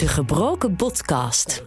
De 0.00 0.08
Gebroken 0.08 0.76
Podcast. 0.76 1.64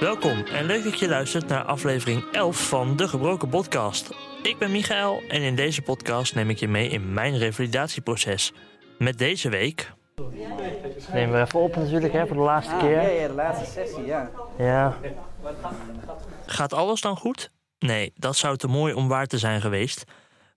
Welkom 0.00 0.44
en 0.44 0.66
leuk 0.66 0.84
dat 0.84 0.98
je 0.98 1.08
luistert 1.08 1.46
naar 1.46 1.62
aflevering 1.62 2.24
11 2.32 2.68
van 2.68 2.96
De 2.96 3.08
Gebroken 3.08 3.48
Podcast. 3.48 4.10
Ik 4.42 4.58
ben 4.58 4.70
Michael 4.70 5.22
en 5.28 5.42
in 5.42 5.56
deze 5.56 5.82
podcast 5.82 6.34
neem 6.34 6.50
ik 6.50 6.58
je 6.58 6.68
mee 6.68 6.88
in 6.88 7.12
mijn 7.12 7.38
revalidatieproces. 7.38 8.52
Met 8.98 9.18
deze 9.18 9.48
week. 9.48 9.92
Nemen 11.12 11.34
we 11.34 11.40
even 11.40 11.60
op 11.60 11.76
natuurlijk 11.76 12.12
hè, 12.12 12.26
voor 12.26 12.36
de 12.36 12.42
laatste 12.42 12.74
Ah, 12.74 12.80
keer. 12.80 12.90
ja, 13.02 13.08
ja, 13.08 13.28
de 13.28 13.34
laatste 13.34 13.70
sessie, 13.70 14.04
ja. 14.04 14.30
Ja. 14.58 14.94
Gaat 16.46 16.72
alles 16.72 17.00
dan 17.00 17.16
goed? 17.16 17.50
Nee, 17.78 18.12
dat 18.16 18.36
zou 18.36 18.56
te 18.56 18.68
mooi 18.68 18.94
om 18.94 19.08
waar 19.08 19.26
te 19.26 19.38
zijn 19.38 19.60
geweest. 19.60 20.04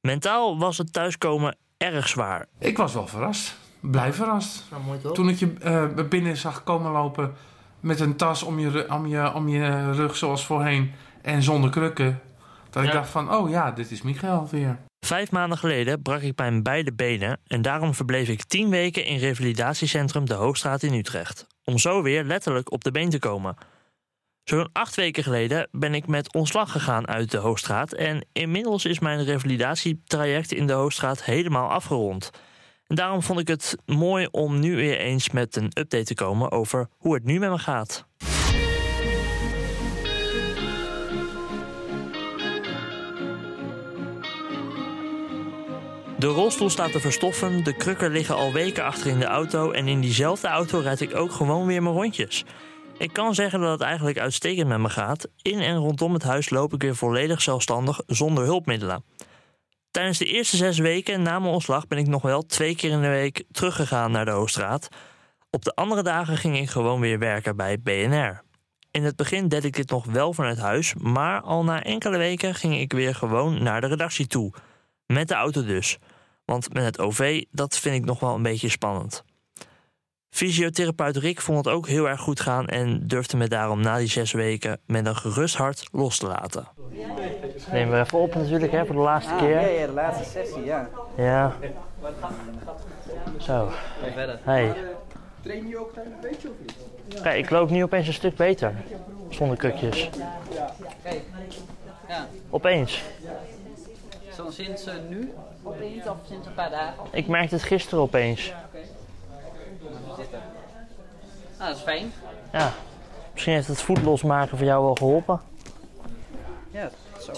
Mentaal 0.02 0.60
was 0.60 0.78
het 0.78 0.94
thuiskomen 0.94 1.58
erg 1.78 2.08
zwaar. 2.08 2.46
Ik 2.60 2.78
was 2.78 2.94
wel 2.94 3.08
verrast. 3.08 3.56
Blij 3.80 4.14
verrast. 4.14 4.64
Nou, 4.72 4.84
mooi 4.84 5.00
toch? 5.00 5.14
Toen 5.14 5.30
ik 5.30 5.38
je 5.40 5.54
eh, 5.62 6.06
binnen 6.10 6.38
zag 6.38 6.64
komen 6.64 6.92
lopen 6.92 7.34
met 7.80 8.00
een 8.00 8.16
tas 8.16 8.44
om 8.44 8.60
je, 8.60 8.92
om, 8.92 9.08
je, 9.08 9.34
om 9.34 9.48
je 9.50 9.92
rug 9.92 10.16
zoals 10.16 10.46
voorheen 10.46 10.92
en 11.22 11.44
zonder 11.44 11.70
krukken. 11.70 12.20
Dat 12.70 12.84
ik 12.84 12.92
dacht 12.92 13.10
van, 13.10 13.34
oh 13.36 13.50
ja, 13.50 13.72
dit 13.72 13.92
is 13.92 14.02
Michael 14.02 14.48
weer. 14.52 14.78
Vijf 15.00 15.32
maanden 15.32 15.58
geleden 15.58 16.02
brak 16.02 16.22
ik 16.22 16.38
mijn 16.38 16.64
beide 16.64 16.94
benen 16.94 17.40
en 17.48 17.62
daarom 17.62 17.94
verbleef 17.94 18.28
ik 18.28 18.44
tien 18.44 18.70
weken 18.70 19.06
in 19.06 19.18
revalidatiecentrum 19.18 20.26
De 20.26 20.34
Hoogstraat 20.34 20.84
in 20.84 20.94
Utrecht. 20.94 21.48
Om 21.64 21.78
zo 21.78 22.02
weer 22.02 22.24
letterlijk 22.24 22.72
op 22.72 22.84
de 22.84 22.92
been 22.92 23.10
te 23.10 23.20
komen. 23.20 23.56
Zo'n 24.44 24.70
acht 24.74 24.96
weken 24.96 25.24
geleden 25.24 25.68
ben 25.72 25.94
ik 25.94 26.08
met 26.08 26.34
ontslag 26.34 26.72
gegaan 26.72 27.08
uit 27.08 27.32
De 27.32 27.38
Hoogstraat 27.38 27.94
en 27.94 28.28
inmiddels 28.34 28.86
is 28.86 29.00
mijn 29.00 29.24
revalidatietraject 29.24 30.52
in 30.52 30.68
De 30.68 30.74
Hoogstraat 30.74 31.24
helemaal 31.24 31.70
afgerond. 31.70 32.30
En 32.88 32.96
daarom 32.96 33.24
vond 33.24 33.40
ik 33.40 33.48
het 33.48 33.76
mooi 33.86 34.28
om 34.32 34.60
nu 34.60 34.76
weer 34.76 34.98
eens 34.98 35.30
met 35.30 35.56
een 35.56 35.72
update 35.80 36.04
te 36.04 36.14
komen 36.14 36.52
over 36.52 36.88
hoe 36.98 37.14
het 37.14 37.24
nu 37.24 37.40
met 37.40 37.50
me 37.50 37.58
gaat. 37.58 38.09
De 46.20 46.28
rolstoel 46.28 46.70
staat 46.70 46.92
te 46.92 47.00
verstoffen, 47.00 47.64
de 47.64 47.74
krukken 47.74 48.12
liggen 48.12 48.36
al 48.36 48.54
weken 48.54 48.84
achter 48.84 49.08
in 49.08 49.20
de 49.20 49.26
auto 49.26 49.72
en 49.72 49.88
in 49.88 50.02
diezelfde 50.02 50.48
auto 50.48 50.80
rijd 50.80 51.02
ik 51.02 51.16
ook 51.16 51.32
gewoon 51.32 51.66
weer 51.66 51.84
mijn 51.84 51.96
rondjes. 51.96 52.46
Ik 52.98 53.14
kan 53.14 53.36
zeggen 53.36 53.60
dat 53.60 53.72
het 53.72 53.82
eigenlijk 53.82 54.20
uitstekend 54.20 54.68
met 54.68 54.80
me 54.80 54.90
gaat. 54.90 55.28
In 55.42 55.60
en 55.60 55.76
rondom 55.76 56.14
het 56.14 56.24
huis 56.24 56.50
loop 56.50 56.74
ik 56.74 56.82
weer 56.82 56.96
volledig 56.96 57.42
zelfstandig 57.42 58.02
zonder 58.06 58.44
hulpmiddelen. 58.44 59.04
Tijdens 59.92 60.18
de 60.18 60.26
eerste 60.26 60.58
zes 60.58 60.78
weken 60.78 61.22
na 61.22 61.40
mijn 61.40 61.54
ontslag 61.54 61.88
ben 61.88 61.98
ik 61.98 62.08
nog 62.08 62.22
wel 62.22 62.42
twee 62.46 62.76
keer 62.76 62.92
in 62.92 63.02
de 63.02 63.08
week 63.08 63.44
teruggegaan 63.52 64.12
naar 64.12 64.26
de 64.26 64.32
Hoogstraat. 64.32 64.88
Op 65.50 65.64
de 65.64 65.76
andere 65.76 66.04
dagen 66.04 66.38
ging 66.38 66.58
ik 66.58 66.70
gewoon 66.70 67.00
weer 67.00 67.20
werken 67.20 67.56
bij 67.56 67.80
BNR. 67.80 68.42
In 68.92 69.04
het 69.04 69.16
begin 69.16 69.48
deed 69.48 69.64
ik 69.64 69.76
dit 69.76 69.90
nog 69.90 70.06
wel 70.06 70.34
vanuit 70.34 70.60
huis, 70.60 70.94
maar 70.94 71.42
al 71.42 71.64
na 71.64 71.84
enkele 71.84 72.18
weken 72.18 72.56
ging 72.56 72.78
ik 72.78 72.94
weer 72.94 73.16
gewoon 73.16 73.64
naar 73.64 73.82
de 73.82 73.88
redactie 73.88 74.28
toe. 74.28 74.54
Met 75.14 75.28
de 75.28 75.34
auto 75.34 75.64
dus. 75.64 75.98
Want 76.46 76.74
met 76.74 76.84
het 76.84 77.00
OV, 77.00 77.44
dat 77.52 77.78
vind 77.78 77.96
ik 77.96 78.06
nog 78.06 78.20
wel 78.20 78.36
een 78.36 78.42
beetje 78.42 78.70
spannend. 78.70 79.24
Fysiotherapeut 80.30 81.18
Rick 81.18 81.42
vond 81.42 81.66
het 81.66 81.74
ook 81.74 81.88
heel 81.88 82.10
erg 82.10 82.20
goed 82.22 82.40
gaan 82.40 82.68
en 82.68 83.08
durfde 83.08 83.38
me 83.38 83.48
daarom 83.48 83.82
na 83.82 83.98
die 83.98 84.08
zes 84.08 84.32
weken 84.32 84.80
met 84.86 85.06
een 85.06 85.16
gerust 85.16 85.56
hart 85.56 85.88
los 85.92 86.18
te 86.18 86.28
laten. 86.28 86.68
Nemen 87.72 87.94
we 87.94 88.00
even 88.00 88.20
op 88.20 88.36
natuurlijk 88.36 88.72
hè, 88.72 88.86
voor 88.86 88.96
de 88.96 89.02
laatste 89.02 89.34
Ah, 89.34 89.50
ja, 89.50 89.60
ja, 89.60 89.86
de 89.86 89.94
laatste 89.94 90.30
sessie, 90.30 90.64
ja. 90.64 90.90
Ja. 91.18 91.56
Zo. 93.38 93.68
Ga 94.02 94.12
verder. 94.14 94.40
Hey. 94.44 94.76
Kijk, 97.22 97.38
ik 97.38 97.50
loop 97.50 97.70
nu 97.70 97.84
opeens 97.84 98.08
een 98.08 98.14
stuk 98.14 98.36
beter. 98.36 98.74
Zonder 99.30 99.58
kukjes. 99.58 100.10
Opeens. 102.50 103.04
Zo 104.40 104.52
sinds 104.52 104.86
eh, 104.86 104.94
nu 105.10 105.34
opeens 105.64 106.08
of 106.08 106.18
sinds 106.28 106.48
een 106.48 106.54
paar 106.54 106.70
dagen? 106.70 106.94
Ik 107.12 107.28
merkte 107.28 107.56
het 107.56 107.64
gisteren 107.64 108.04
opeens. 108.04 108.54
Ah, 111.58 111.68
dat 111.68 111.76
is 111.76 111.82
fijn. 111.82 112.12
Ja. 112.52 112.72
Misschien 113.34 113.54
heeft 113.54 113.68
het 113.68 113.82
voet 113.82 114.02
losmaken 114.02 114.58
voor 114.58 114.66
jou 114.68 114.84
wel 114.84 114.96
geholpen. 114.96 115.42
Ja, 116.72 116.90
het 117.14 117.24
zou 117.24 117.38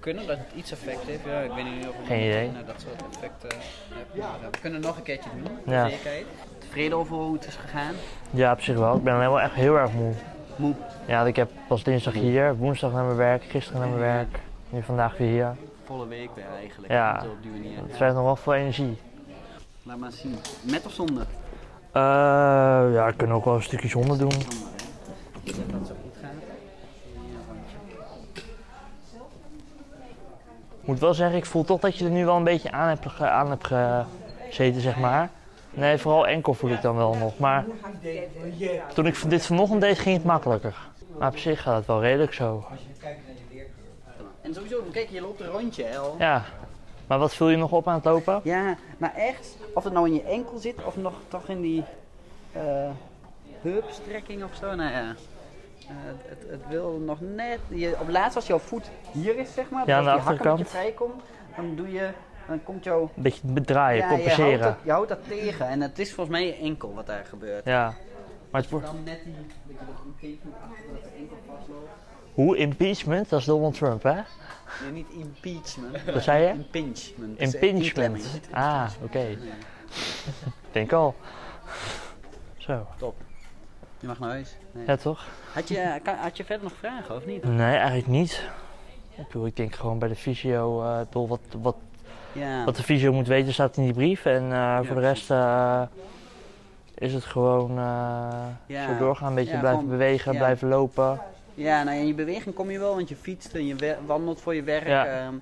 kunnen 0.00 0.26
dat 0.26 0.36
het 0.38 0.46
iets 0.54 0.72
effect 0.72 1.02
heeft. 1.06 1.24
Ja, 1.24 1.40
ik 1.40 1.50
weet 1.52 1.64
niet 1.64 1.86
of 1.88 1.94
het 1.96 2.06
Geen 2.06 2.20
idee. 2.28 2.50
nou, 2.50 2.64
dat 2.64 2.74
soort 2.80 3.14
effecten 3.14 3.48
heeft. 3.58 3.68
Maar, 3.90 3.98
ja, 4.40 4.48
we 4.50 4.58
kunnen 4.60 4.78
het 4.78 4.88
nog 4.88 4.96
een 4.96 5.02
keertje 5.02 5.30
doen, 5.42 5.58
Ja. 5.74 5.88
zekerheid. 5.88 6.26
Tevreden 6.58 6.98
over 6.98 7.16
hoe 7.16 7.32
het 7.34 7.46
is 7.46 7.54
gegaan? 7.56 7.94
Ja, 8.30 8.52
op 8.52 8.60
zich 8.60 8.76
wel. 8.76 8.96
Ik 8.96 9.02
ben 9.02 9.14
alleen 9.14 9.28
wel 9.28 9.40
echt 9.40 9.54
heel 9.54 9.76
erg 9.76 9.92
moe. 9.92 10.12
Moe. 10.56 10.74
Ja, 11.06 11.26
ik 11.26 11.36
heb 11.36 11.50
pas 11.68 11.82
dinsdag 11.82 12.12
hier, 12.14 12.56
woensdag 12.56 12.92
naar 12.92 13.04
mijn 13.04 13.16
werk, 13.16 13.42
gisteren 13.44 13.80
naar 13.80 13.88
mijn 13.88 14.00
werk. 14.00 14.38
Nu 14.70 14.82
vandaag 14.82 15.16
weer 15.16 15.28
hier. 15.28 15.56
Volle 15.88 16.06
week 16.06 16.30
weer 16.34 16.46
eigenlijk. 16.58 16.92
Ja. 16.92 17.24
Op 17.30 17.42
die 17.42 17.50
manier. 17.50 17.78
Het 17.78 17.96
vergt 17.96 18.14
nog 18.14 18.24
wel 18.24 18.36
veel 18.36 18.54
energie. 18.54 18.98
Laat 19.82 19.98
maar 19.98 20.12
zien. 20.12 20.38
Met 20.62 20.86
of 20.86 20.92
zonder? 20.92 21.26
Eh, 21.92 22.02
ja, 22.92 23.06
ik 23.08 23.16
kan 23.16 23.32
ook 23.32 23.44
wel 23.44 23.54
een 23.54 23.62
stukje 23.62 23.88
zonder 23.88 24.18
doen. 24.18 24.30
Zonder, 24.30 24.56
hè. 25.44 25.44
Dat 25.44 25.54
dat 25.70 25.86
zo 25.86 25.94
goed 26.02 26.16
gaat. 26.22 26.30
Ik 30.80 30.86
moet 30.86 30.98
wel 30.98 31.14
zeggen, 31.14 31.36
ik 31.36 31.46
voel 31.46 31.64
toch 31.64 31.80
dat 31.80 31.96
je 31.96 32.04
er 32.04 32.10
nu 32.10 32.24
wel 32.24 32.36
een 32.36 32.44
beetje 32.44 32.70
aan 32.70 32.88
hebt, 32.88 33.20
aan 33.20 33.50
hebt 33.50 33.66
gezeten, 33.66 34.80
zeg 34.80 34.98
maar. 34.98 35.30
Nee, 35.70 35.98
vooral 35.98 36.26
enkel 36.26 36.54
voel 36.54 36.70
ik 36.70 36.82
dan 36.82 36.96
wel 36.96 37.14
nog. 37.14 37.38
Maar 37.38 37.64
toen 38.94 39.06
ik 39.06 39.30
dit 39.30 39.46
vanochtend 39.46 39.80
deed, 39.80 39.98
ging 39.98 40.16
het 40.16 40.24
makkelijker. 40.24 40.76
Maar 41.18 41.28
op 41.28 41.38
zich 41.38 41.62
gaat 41.62 41.76
het 41.76 41.86
wel 41.86 42.00
redelijk 42.00 42.32
zo. 42.32 42.66
En 44.48 44.54
sowieso, 44.54 44.82
kijk, 44.92 45.08
je 45.08 45.20
loopt 45.20 45.40
een 45.40 45.46
rondje, 45.46 45.84
hè, 45.84 45.98
al. 45.98 46.16
Ja. 46.18 46.44
Maar 47.06 47.18
wat 47.18 47.34
viel 47.34 47.48
je 47.48 47.56
nog 47.56 47.72
op 47.72 47.88
aan 47.88 47.94
het 47.94 48.04
lopen? 48.04 48.40
Ja, 48.44 48.76
maar 48.98 49.14
echt, 49.14 49.56
of 49.74 49.84
het 49.84 49.92
nou 49.92 50.06
in 50.06 50.14
je 50.14 50.22
enkel 50.22 50.58
zit 50.58 50.84
of 50.84 50.96
nog 50.96 51.14
toch 51.28 51.48
in 51.48 51.60
die 51.60 51.84
eh 52.52 52.90
heupstrekking 53.60 54.44
of 54.44 54.54
zo, 54.54 54.74
nou 54.74 54.90
ja. 54.90 55.14
Eh, 55.78 55.94
het, 56.28 56.50
het, 56.50 56.60
wil 56.68 57.02
nog 57.04 57.18
net. 57.20 57.58
Je, 57.68 57.96
op 58.00 58.08
laatst 58.08 58.36
als 58.36 58.46
jouw 58.46 58.58
voet 58.58 58.90
hier 59.12 59.38
is, 59.38 59.54
zeg 59.54 59.70
maar, 59.70 59.86
Ja, 59.86 59.96
aan 59.96 60.04
de 60.04 60.10
als 60.10 60.20
die 60.20 60.28
hak 60.28 60.44
een 60.44 60.44
beetje 60.44 60.50
achterkant. 60.50 60.68
vrijkomt, 60.68 61.22
dan 61.56 61.76
doe 61.76 61.92
je, 61.92 62.08
dan 62.46 62.62
komt 62.62 62.84
jouw. 62.84 63.02
Een 63.02 63.22
beetje 63.22 63.40
bedraaien, 63.44 63.96
ja, 63.96 64.02
je 64.02 64.08
houdt, 64.08 64.22
compenseren. 64.22 64.60
dat, 64.60 64.76
je 64.84 64.90
houdt 64.90 65.08
dat 65.08 65.28
tegen 65.28 65.68
en 65.68 65.80
het 65.80 65.98
is 65.98 66.14
volgens 66.14 66.36
mij 66.36 66.46
je 66.46 66.54
enkel 66.54 66.94
wat 66.94 67.06
daar 67.06 67.24
gebeurt. 67.24 67.64
Ja. 67.64 67.94
Maar 68.50 68.60
het 68.60 68.70
wordt... 68.70 68.86
Dan 68.86 69.04
net 69.04 69.24
die, 69.24 69.34
dat 69.34 69.46
je 69.66 69.86
dat 69.86 70.04
omgeving 70.04 70.54
achter 70.70 70.92
dat 70.92 71.02
de 71.02 71.18
enkel 71.18 71.36
vastloopt. 71.46 71.90
Hoe? 72.38 72.56
Impeachment? 72.56 73.28
Dat 73.28 73.40
is 73.40 73.44
Donald 73.44 73.74
Trump, 73.74 74.02
hè? 74.02 74.12
Nee, 74.12 74.92
niet 74.92 75.06
impeachment. 75.10 76.04
Wat 76.12 76.22
zei 76.22 76.42
je? 76.46 76.48
Impingement. 76.52 77.38
Eh. 77.38 77.52
Impingement. 77.52 78.40
Ah, 78.50 78.86
oké. 79.02 79.18
Ik 79.18 79.38
denk 80.72 80.92
al. 80.92 81.14
Zo. 82.56 82.86
Je 84.00 84.06
mag 84.06 84.18
naar 84.18 84.28
huis. 84.28 84.56
Nee. 84.72 84.86
Ja, 84.86 84.96
toch? 84.96 85.26
Had, 85.52 85.68
je, 85.68 86.00
kan- 86.02 86.14
had 86.16 86.36
je 86.36 86.44
verder 86.44 86.64
nog 86.64 86.72
vragen 86.78 87.16
of 87.16 87.26
niet? 87.26 87.44
Nee, 87.44 87.76
eigenlijk 87.76 88.06
niet. 88.06 88.42
Ik 89.16 89.26
bedoel, 89.26 89.46
ik 89.46 89.56
denk 89.56 89.74
gewoon 89.74 89.98
bij 89.98 90.08
de 90.08 90.16
fysio, 90.16 90.82
eh, 90.82 91.00
ik 91.00 91.06
bedoel, 91.06 91.28
wat, 91.28 91.40
wat, 91.62 91.76
Ja. 92.32 92.64
wat 92.64 92.76
de 92.76 92.82
fysio 92.82 93.12
moet 93.12 93.26
weten 93.26 93.52
staat 93.52 93.76
in 93.76 93.84
die 93.84 93.92
brief. 93.92 94.24
En 94.24 94.52
eh, 94.52 94.78
voor 94.82 94.94
de 94.94 95.00
rest 95.00 95.30
eh, 95.30 95.82
is 96.94 97.14
het 97.14 97.24
gewoon 97.24 97.70
eh, 97.70 98.46
Ja. 98.66 98.86
zo 98.86 98.98
doorgaan, 98.98 99.28
een 99.28 99.34
beetje 99.34 99.58
blijven 99.58 99.88
bewegen, 99.88 100.36
blijven 100.36 100.68
lopen. 100.68 101.20
Ja, 101.58 101.82
nou 101.82 101.96
ja, 101.96 102.00
in 102.02 102.06
je 102.06 102.14
beweging 102.14 102.54
kom 102.54 102.70
je 102.70 102.78
wel, 102.78 102.94
want 102.94 103.08
je 103.08 103.16
fietst 103.16 103.54
en 103.54 103.66
je 103.66 103.96
wandelt 104.06 104.40
voor 104.40 104.54
je 104.54 104.62
werk. 104.62 104.86
Ja. 104.86 105.06
ehm, 105.06 105.34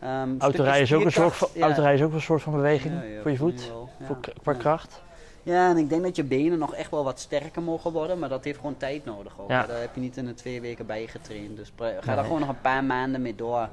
ehm, 0.00 0.28
Autorijden 0.38 0.82
is, 0.82 0.94
ook 0.94 1.04
een 1.04 1.12
soort 1.12 1.34
van, 1.34 1.48
ja. 1.54 1.88
is 1.90 2.02
ook 2.02 2.12
een 2.12 2.20
soort 2.20 2.42
van 2.42 2.52
beweging 2.52 2.94
Ja, 2.94 3.02
ja, 3.02 3.20
voor 3.22 3.30
je 3.30 3.36
voet, 3.36 3.62
ja. 3.98 4.06
voor, 4.06 4.16
qua 4.42 4.52
Ja. 4.52 4.58
kracht. 4.58 5.02
Ja, 5.42 5.68
en 5.70 5.76
ik 5.76 5.88
denk 5.88 6.02
dat 6.02 6.16
je 6.16 6.24
benen 6.24 6.58
nog 6.58 6.74
echt 6.74 6.90
wel 6.90 7.04
wat 7.04 7.20
sterker 7.20 7.62
mogen 7.62 7.92
worden, 7.92 8.18
maar 8.18 8.28
dat 8.28 8.44
heeft 8.44 8.56
gewoon 8.58 8.76
tijd 8.76 9.04
nodig. 9.04 9.32
Ook. 9.40 9.50
Ja. 9.50 9.66
Daar 9.66 9.80
heb 9.80 9.94
je 9.94 10.00
niet 10.00 10.16
in 10.16 10.26
de 10.26 10.34
twee 10.34 10.60
weken 10.60 10.86
bij 10.86 11.06
getraind. 11.06 11.56
Dus 11.56 11.72
ga 11.76 11.84
Nee. 11.84 12.00
daar 12.16 12.24
gewoon 12.24 12.40
nog 12.40 12.48
een 12.48 12.60
paar 12.60 12.84
maanden 12.84 13.22
mee 13.22 13.34
door. 13.34 13.68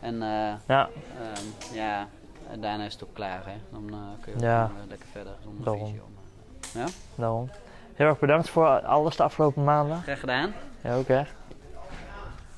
En 0.00 0.22
eh, 0.22 0.52
Ja, 0.66 0.88
ehm, 1.20 1.74
ja, 1.74 2.08
en 2.50 2.60
daarna 2.60 2.84
is 2.84 2.92
het 2.92 3.02
ook 3.04 3.14
klaar. 3.14 3.42
Hè. 3.46 3.52
Dan 3.70 3.88
eh, 3.90 3.96
kun 4.24 4.32
je 4.36 4.44
Ja. 4.44 4.64
gewoon, 4.66 4.82
eh, 4.82 4.88
lekker 4.88 5.06
verder 5.12 5.32
zonder 5.42 5.64
Daarom. 5.64 5.94
Maar- 6.74 6.82
Ja, 6.82 6.88
daarom. 7.14 7.50
Heel 7.94 8.06
erg 8.06 8.18
bedankt 8.18 8.48
voor 8.48 8.66
alles 8.80 9.16
de 9.16 9.22
afgelopen 9.22 9.64
maanden. 9.64 10.02
graag 10.02 10.20
gedaan. 10.20 10.52
Ja, 10.86 10.94
ook 10.96 11.08
hè. 11.08 11.22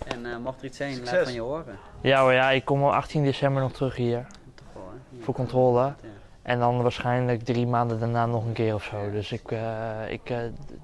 En 0.06 0.26
eh, 0.26 0.36
mocht 0.36 0.58
er 0.60 0.64
iets 0.66 0.76
zijn, 0.76 1.04
laat 1.04 1.22
van 1.24 1.32
je 1.32 1.40
horen. 1.40 1.78
Ja 2.00 2.20
hoor, 2.22 2.32
ja, 2.32 2.50
ik 2.50 2.64
kom 2.64 2.82
op 2.84 2.90
18 2.90 3.24
december 3.24 3.62
nog 3.62 3.72
terug 3.72 3.96
hier 3.96 4.26
Toch 4.54 4.66
wel, 4.74 4.82
hè? 5.18 5.22
voor 5.24 5.34
controle. 5.34 5.80
Ja. 5.80 5.94
En 6.42 6.58
dan 6.58 6.82
waarschijnlijk 6.82 7.42
drie 7.44 7.66
maanden 7.66 7.98
daarna 8.00 8.26
nog 8.26 8.44
een 8.44 8.52
keer 8.52 8.74
of 8.74 8.82
zo. 8.84 9.10
Dus 9.10 9.32
ik, 9.32 9.50
eh, 9.52 10.10
ik, 10.10 10.30
eh, 10.30 10.38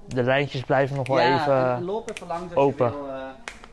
de 0.07 0.23
lijntjes 0.23 0.61
blijven 0.61 0.95
nog 0.95 1.07
wel 1.07 1.19
ja, 1.19 1.39
even... 1.41 1.71
en 1.75 1.83
loop 1.85 2.09
even 2.11 2.27
langs 2.27 2.55
als 2.55 2.63
open. 2.63 2.85
je 2.85 2.91
wil. 2.91 3.09
eh, 3.09 3.21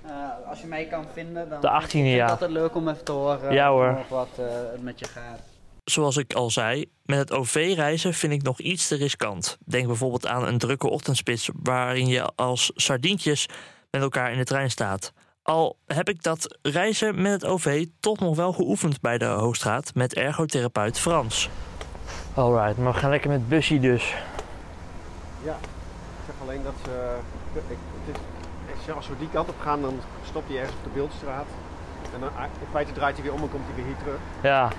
eh, 0.05 0.49
als 0.49 0.61
je 0.61 0.67
mij 0.67 0.85
kan 0.87 1.05
vinden, 1.13 1.49
dan 1.49 1.61
De 1.61 1.69
18e, 1.69 1.89
vind 1.89 2.07
ik 2.07 2.15
ja. 2.15 2.23
het 2.23 2.31
altijd 2.31 2.51
leuk 2.51 2.75
om 2.75 2.89
even 2.89 3.05
te 3.05 3.13
horen 3.13 3.53
Ja, 3.53 3.71
hoor. 3.71 3.93
nog 3.93 4.09
wat 4.09 4.29
eh, 4.39 4.45
het 4.73 4.83
met 4.83 4.99
je 4.99 5.05
gaat. 5.05 5.41
Zoals 5.85 6.17
ik 6.17 6.33
al 6.33 6.51
zei, 6.51 6.91
met 7.05 7.19
het 7.19 7.33
OV-reizen 7.33 8.15
vind 8.15 8.33
ik 8.33 8.43
nog 8.43 8.61
iets 8.61 8.89
te 8.89 8.95
riskant. 8.95 9.59
Denk 9.65 9.87
bijvoorbeeld 9.87 10.27
aan 10.27 10.47
een 10.47 10.59
drukke 10.59 10.89
ochtendspits 10.89 11.51
waarin 11.63 12.07
je 12.07 12.35
als 12.35 12.73
sardientjes 12.75 13.49
met 13.91 14.03
elkaar 14.03 14.33
in 14.33 14.39
de 14.39 14.45
trein 14.45 14.71
staat. 14.71 15.13
Al 15.43 15.77
heb 15.87 16.09
ik 16.09 16.23
dat 16.23 16.59
reizen 16.63 17.23
met 17.23 17.33
het 17.33 17.45
OV 17.45 17.87
toch 18.01 18.19
nog 18.19 18.37
wel 18.37 18.53
geoefend 18.53 19.01
bij 19.01 19.19
de 19.19 19.25
Hoogstraat 19.25 19.95
met 19.95 20.15
ergotherapeut 20.15 20.99
Frans. 20.99 21.49
Alright, 22.35 22.79
maar 22.79 22.93
we 22.93 22.99
gaan 22.99 23.11
lekker 23.11 23.31
met 23.31 23.49
busje 23.49 23.81
dus. 23.81 24.15
Ja, 25.45 25.57
ik 25.63 26.25
zeg 26.27 26.35
alleen 26.43 26.63
dat 26.63 26.75
ze. 26.85 27.17
Ik, 27.55 27.77
het 28.07 28.17
is, 28.87 28.95
als 28.95 29.09
we 29.09 29.19
die 29.19 29.29
kant 29.33 29.49
op 29.49 29.61
gaan, 29.61 29.83
dan 29.83 30.01
stopt 30.25 30.49
hij 30.49 30.59
ergens 30.59 30.77
op 30.77 30.85
de 30.85 30.91
Beeldstraat. 30.91 31.47
En 32.15 32.21
dan, 32.21 32.37
ah, 32.37 32.45
in 32.45 32.67
feite 32.71 32.93
draait 32.93 33.15
hij 33.15 33.25
weer 33.25 33.33
om 33.33 33.43
en 33.43 33.51
komt 33.51 33.65
hij 33.67 33.75
weer 33.75 33.85
hier 33.85 33.97
terug. 33.97 34.19
Ja, 34.43 34.71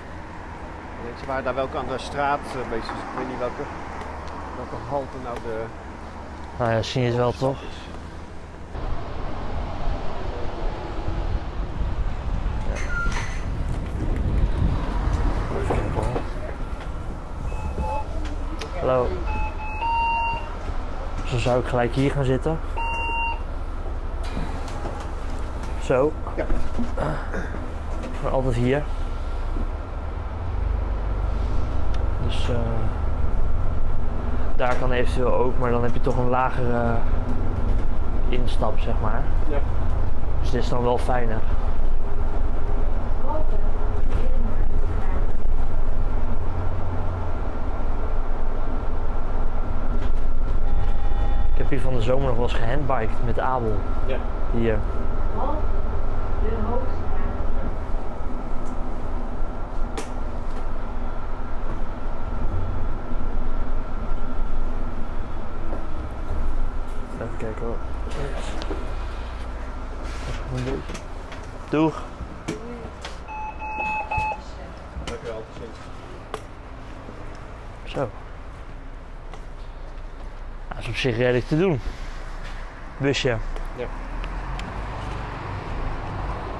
ze 1.20 1.26
waren 1.26 1.44
daar 1.44 1.54
welke 1.54 1.76
aan 1.76 1.88
de 1.88 1.98
straat 1.98 2.38
eh, 2.38 2.70
bezig. 2.70 2.90
Ik 2.90 3.16
weet 3.16 3.28
niet 3.28 3.38
welke, 3.38 3.62
welke 4.56 4.84
halte 4.88 5.16
nou 5.22 5.36
de. 5.42 5.64
nou 6.58 6.70
ja, 6.70 6.82
zien 6.82 7.02
je 7.02 7.08
het 7.08 7.16
wel 7.16 7.32
toch? 7.32 7.58
Hallo. 18.80 19.06
Zo 21.26 21.38
zou 21.38 21.60
ik 21.60 21.66
gelijk 21.66 21.94
hier 21.94 22.10
gaan 22.10 22.24
zitten. 22.24 22.58
Zo. 25.82 26.12
Ja. 26.36 26.46
Voor 28.20 28.30
altijd 28.30 28.54
hier. 28.54 28.82
Dus 32.46 32.54
eh, 32.54 32.60
daar 34.56 34.76
kan 34.76 34.92
eventueel 34.92 35.34
ook, 35.34 35.58
maar 35.58 35.70
dan 35.70 35.82
heb 35.82 35.94
je 35.94 36.00
toch 36.00 36.16
een 36.16 36.28
lagere 36.28 36.94
instap, 38.28 38.78
zeg 38.78 38.94
maar. 39.02 39.22
Ja. 39.48 39.58
Dus 40.40 40.50
dit 40.50 40.62
is 40.62 40.68
dan 40.68 40.82
wel 40.82 40.98
fijner. 40.98 41.40
Ik 51.52 51.60
heb 51.60 51.68
hier 51.68 51.80
van 51.80 51.94
de 51.94 52.02
zomer 52.02 52.26
nog 52.26 52.34
wel 52.34 52.44
eens 52.44 52.54
gehandbiked 52.54 53.24
met 53.24 53.38
Abel. 53.38 53.76
Ja. 54.06 54.16
Hier. 54.52 54.78
Even 56.44 57.13
kijken 67.44 67.66
hoor. 67.66 67.76
Even 70.28 70.56
een 70.56 70.64
beetje. 70.64 71.02
Doeg. 71.68 72.02
Tot 75.04 75.16
ziens. 75.58 75.78
Zo. 77.84 78.10
Dat 80.68 80.78
is 80.78 80.88
op 80.88 80.96
zich 80.96 81.16
redelijk 81.16 81.46
te 81.46 81.58
doen. 81.58 81.80
Busje. 82.96 83.36
Ja. 83.76 83.86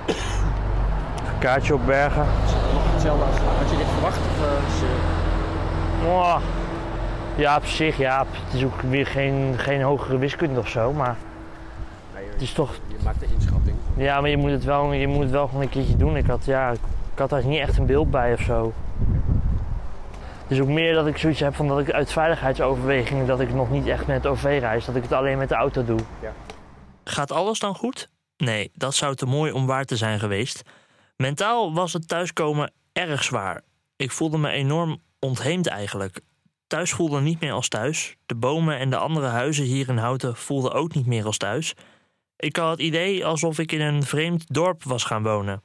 Even 0.07 1.39
kaartje 1.39 1.75
opbergen. 1.75 2.27
Nog 2.73 2.93
hetzelfde 2.93 3.25
als 3.25 3.37
had 3.37 3.71
je 3.71 3.77
dit 3.77 3.87
verwacht? 3.87 4.19
Of, 4.19 4.47
eh, 4.47 4.67
is, 4.67 4.83
Mwah. 6.03 6.43
Ja, 7.37 7.57
op 7.57 7.65
zich, 7.65 7.97
ja. 7.97 8.27
Het 8.45 8.55
is 8.55 8.65
ook 8.65 8.81
weer 8.81 9.07
geen, 9.07 9.55
geen 9.57 9.83
hogere 9.83 10.19
wiskunde 10.19 10.61
of 10.61 10.69
zo, 10.69 10.93
maar 10.93 11.17
Nee, 12.15 12.29
het 12.33 12.43
is 12.43 12.53
toch... 12.53 12.75
je 12.87 12.97
maakt 13.05 13.21
de 13.21 13.27
inschatting. 13.35 13.77
Ja, 13.97 14.21
maar 14.21 14.31
je 14.31 14.37
moet 14.37 14.51
het 14.51 14.65
wel, 14.65 14.93
je 14.93 15.07
moet 15.07 15.23
het 15.23 15.31
wel 15.31 15.47
gewoon 15.47 15.63
een 15.63 15.69
keertje 15.69 15.97
doen. 15.97 16.17
Ik 16.17 16.27
had, 16.27 16.45
ja, 16.45 16.71
ik 16.71 17.19
had 17.19 17.31
daar 17.31 17.47
niet 17.47 17.61
echt 17.61 17.79
een 17.79 17.87
beeld 17.87 18.11
bij 18.11 18.33
of 18.33 18.41
zo. 18.41 18.73
Het 20.43 20.53
is 20.53 20.61
ook 20.61 20.69
meer 20.69 20.95
dat 20.95 21.07
ik 21.07 21.17
zoiets 21.17 21.41
heb 21.41 21.55
van 21.55 21.69
dat 21.69 21.79
ik 21.79 21.91
uit 21.91 22.13
veiligheidsoverwegingen 22.13 23.27
dat 23.27 23.41
ik 23.41 23.55
nog 23.55 23.71
niet 23.71 23.87
echt 23.87 24.07
met 24.07 24.27
OV 24.27 24.43
reis, 24.43 24.85
dat 24.85 24.97
ik 24.97 25.03
het 25.03 25.13
alleen 25.13 25.39
met 25.39 25.49
de 25.49 25.55
auto 25.55 25.85
doe. 25.85 25.99
Gaat 27.05 27.33
alles 27.33 27.59
dan 27.59 27.75
goed? 27.75 28.09
Nee, 28.37 28.71
dat 28.75 28.95
zou 28.95 29.15
te 29.15 29.27
mooi 29.27 29.53
om 29.53 29.67
waar 29.67 29.85
te 29.85 29.97
zijn 29.97 30.19
geweest. 30.19 30.63
Mentaal 31.17 31.75
was 31.75 31.93
het 31.93 32.09
thuiskomen 32.09 32.73
erg 32.93 33.25
zwaar. 33.25 33.61
Ik 33.97 34.11
voelde 34.11 34.39
me 34.39 34.51
enorm 34.51 34.99
ontheemd 35.19 35.67
eigenlijk. 35.67 36.21
Thuis 36.67 36.91
voelde 36.91 37.21
niet 37.21 37.41
meer 37.41 37.53
als 37.53 37.69
thuis. 37.69 38.17
De 38.27 38.35
bomen 38.35 38.79
en 38.79 38.91
de 38.91 38.97
andere 38.97 39.27
huizen 39.27 39.65
hier 39.65 39.89
in 39.89 39.97
Houten 39.97 40.37
voelden 40.37 40.73
ook 40.73 40.95
niet 40.95 41.07
meer 41.07 41.25
als 41.25 41.37
thuis. 41.37 41.75
Ik 42.37 42.57
had 42.57 42.71
het 42.71 42.81
idee 42.81 43.27
alsof 43.27 43.59
ik 43.59 43.73
in 43.73 43.81
een 43.81 44.03
vreemd 44.03 44.55
dorp 44.55 44.83
was 44.83 45.05
gaan 45.05 45.23
wonen. 45.23 45.63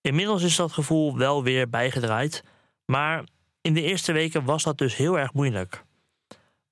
Inmiddels 0.00 0.42
is 0.42 0.56
dat 0.56 0.72
gevoel 0.72 1.16
wel 1.16 1.42
weer 1.42 1.68
bijgedraaid, 1.68 2.44
maar 2.86 3.24
in 3.60 3.74
de 3.74 3.82
eerste 3.82 4.12
weken 4.12 4.44
was 4.44 4.62
dat 4.62 4.78
dus 4.78 4.96
heel 4.96 5.18
erg 5.18 5.32
moeilijk. 5.32 5.84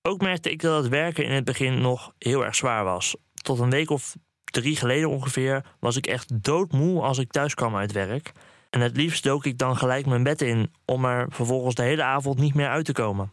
Ook 0.03 0.21
merkte 0.21 0.51
ik 0.51 0.61
dat 0.61 0.83
het 0.83 0.93
werken 0.93 1.25
in 1.25 1.33
het 1.33 1.45
begin 1.45 1.81
nog 1.81 2.13
heel 2.19 2.45
erg 2.45 2.55
zwaar 2.55 2.85
was. 2.85 3.17
Tot 3.35 3.59
een 3.59 3.71
week 3.71 3.91
of 3.91 4.17
drie 4.45 4.77
geleden 4.77 5.11
ongeveer 5.11 5.65
was 5.81 5.97
ik 5.97 6.07
echt 6.07 6.45
doodmoe 6.45 7.03
als 7.03 7.19
ik 7.19 7.31
thuis 7.31 7.55
kwam 7.55 7.77
uit 7.77 7.93
werk. 7.93 8.33
En 8.71 8.81
het 8.81 8.97
liefst 8.97 9.23
dook 9.23 9.45
ik 9.45 9.59
dan 9.59 9.77
gelijk 9.77 10.07
mijn 10.07 10.23
bed 10.23 10.43
in 10.43 10.73
om 10.85 11.05
er 11.05 11.27
vervolgens 11.31 11.75
de 11.75 11.83
hele 11.83 12.03
avond 12.03 12.39
niet 12.39 12.55
meer 12.55 12.69
uit 12.69 12.85
te 12.85 12.93
komen. 12.93 13.33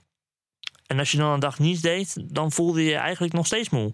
En 0.89 0.99
als 0.99 1.11
je 1.11 1.17
dan 1.17 1.31
een 1.31 1.39
dag 1.39 1.59
niets 1.59 1.81
deed, 1.81 2.33
dan 2.33 2.51
voelde 2.51 2.83
je 2.83 2.89
je 2.89 2.95
eigenlijk 2.95 3.33
nog 3.33 3.45
steeds 3.45 3.69
moe. 3.69 3.93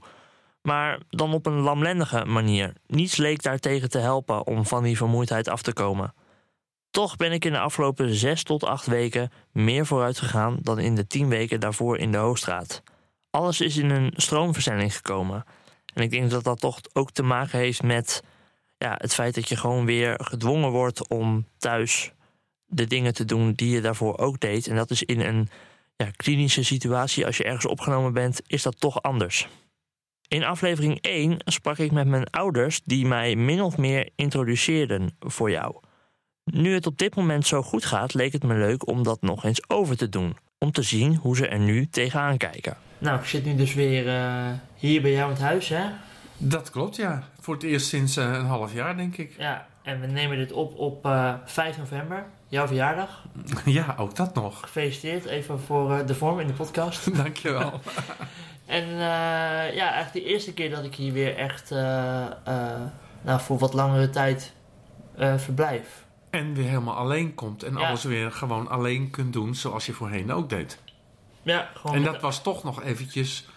Maar 0.61 0.99
dan 1.09 1.33
op 1.33 1.45
een 1.45 1.59
lamlendige 1.59 2.25
manier. 2.25 2.73
Niets 2.87 3.17
leek 3.17 3.43
daartegen 3.43 3.89
te 3.89 3.97
helpen 3.97 4.47
om 4.47 4.65
van 4.65 4.83
die 4.83 4.97
vermoeidheid 4.97 5.47
af 5.47 5.61
te 5.61 5.73
komen. 5.73 6.13
Toch 6.89 7.15
ben 7.15 7.31
ik 7.31 7.45
in 7.45 7.51
de 7.51 7.59
afgelopen 7.59 8.13
zes 8.13 8.43
tot 8.43 8.63
acht 8.63 8.85
weken 8.85 9.31
meer 9.51 9.85
vooruit 9.85 10.19
gegaan 10.19 10.57
dan 10.61 10.79
in 10.79 10.95
de 10.95 11.07
tien 11.07 11.29
weken 11.29 11.59
daarvoor 11.59 11.97
in 11.97 12.11
de 12.11 12.17
Hoogstraat. 12.17 12.83
Alles 13.29 13.61
is 13.61 13.77
in 13.77 13.89
een 13.89 14.13
stroomversnelling 14.15 14.95
gekomen. 14.95 15.45
En 15.93 16.03
ik 16.03 16.11
denk 16.11 16.29
dat 16.29 16.43
dat 16.43 16.59
toch 16.59 16.79
ook 16.93 17.11
te 17.11 17.23
maken 17.23 17.59
heeft 17.59 17.83
met 17.83 18.23
ja, 18.77 18.95
het 18.97 19.13
feit 19.13 19.35
dat 19.35 19.49
je 19.49 19.55
gewoon 19.55 19.85
weer 19.85 20.19
gedwongen 20.23 20.69
wordt 20.69 21.07
om 21.07 21.47
thuis 21.57 22.11
de 22.65 22.85
dingen 22.85 23.13
te 23.13 23.25
doen 23.25 23.53
die 23.53 23.69
je 23.69 23.81
daarvoor 23.81 24.17
ook 24.17 24.39
deed. 24.39 24.67
En 24.67 24.75
dat 24.75 24.91
is 24.91 25.03
in 25.03 25.19
een 25.19 25.49
ja, 25.95 26.11
klinische 26.15 26.63
situatie, 26.63 27.25
als 27.25 27.37
je 27.37 27.43
ergens 27.43 27.65
opgenomen 27.65 28.13
bent, 28.13 28.41
is 28.47 28.63
dat 28.63 28.79
toch 28.79 29.01
anders. 29.01 29.47
In 30.27 30.43
aflevering 30.43 31.01
1 31.01 31.37
sprak 31.45 31.77
ik 31.77 31.91
met 31.91 32.07
mijn 32.07 32.29
ouders 32.29 32.81
die 32.83 33.05
mij 33.05 33.35
min 33.35 33.61
of 33.61 33.77
meer 33.77 34.09
introduceerden 34.15 35.15
voor 35.19 35.49
jou. 35.51 35.75
Nu 36.43 36.73
het 36.73 36.85
op 36.85 36.97
dit 36.97 37.15
moment 37.15 37.47
zo 37.47 37.61
goed 37.61 37.85
gaat, 37.85 38.13
leek 38.13 38.33
het 38.33 38.43
me 38.43 38.53
leuk 38.53 38.87
om 38.87 39.03
dat 39.03 39.21
nog 39.21 39.43
eens 39.43 39.69
over 39.69 39.97
te 39.97 40.09
doen. 40.09 40.37
Om 40.57 40.71
te 40.71 40.81
zien 40.81 41.15
hoe 41.15 41.35
ze 41.35 41.47
er 41.47 41.59
nu 41.59 41.87
tegenaan 41.87 42.37
kijken. 42.37 42.77
Nou, 42.97 43.19
ik 43.19 43.25
zit 43.25 43.45
nu 43.45 43.55
dus 43.55 43.73
weer 43.73 44.07
eh, 44.07 44.47
hier 44.75 45.01
bij 45.01 45.11
jou 45.11 45.23
in 45.23 45.35
het 45.35 45.43
huis, 45.43 45.69
hè? 45.69 45.83
Dat 46.37 46.69
klopt, 46.69 46.95
ja. 46.95 47.29
Voor 47.39 47.53
het 47.53 47.63
eerst 47.63 47.87
sinds 47.87 48.17
eh, 48.17 48.23
een 48.23 48.45
half 48.45 48.73
jaar, 48.73 48.97
denk 48.97 49.17
ik. 49.17 49.35
Ja, 49.37 49.67
en 49.83 49.99
we 49.99 50.07
nemen 50.07 50.37
dit 50.37 50.51
op 50.51 50.77
op 50.77 51.05
eh 51.05 51.33
5 51.45 51.77
november, 51.77 52.25
jouw 52.47 52.67
verjaardag. 52.67 53.23
Ja, 53.65 53.95
ook 53.97 54.15
dat 54.15 54.33
nog. 54.35 54.59
Gefeliciteerd 54.59 55.25
even 55.25 55.59
voor 55.59 55.93
eh, 55.93 56.07
de 56.07 56.15
vorm 56.15 56.39
in 56.39 56.47
de 56.47 56.53
podcast. 56.53 57.15
Dankjewel. 57.23 57.79
En 58.65 58.83
eh, 58.83 59.75
ja, 59.75 59.91
eigenlijk 59.91 60.13
de 60.13 60.23
eerste 60.23 60.53
keer 60.53 60.69
dat 60.69 60.83
ik 60.83 60.95
hier 60.95 61.13
weer 61.13 61.37
echt 61.37 61.71
eh, 61.71 61.77
nou, 63.21 63.39
voor 63.41 63.57
wat 63.57 63.73
langere 63.73 64.09
tijd 64.09 64.53
verblijf. 65.37 66.05
en 66.29 66.53
weer 66.53 66.67
helemaal 66.67 66.95
alleen 66.95 67.33
komt 67.33 67.63
en 67.63 67.73
Ja. 67.73 67.87
alles 67.87 68.03
weer 68.03 68.31
gewoon 68.31 68.69
alleen 68.69 69.09
kunt 69.09 69.33
doen 69.33 69.55
zoals 69.55 69.85
je 69.85 69.93
voorheen 69.93 70.31
ook 70.31 70.49
deed. 70.49 70.79
Ja, 71.41 71.69
gewoon 71.73 71.95
En 71.95 72.03
dat 72.03 72.21
was 72.21 72.41
toch 72.41 72.63
nog 72.63 72.83
eventjes 72.83 73.47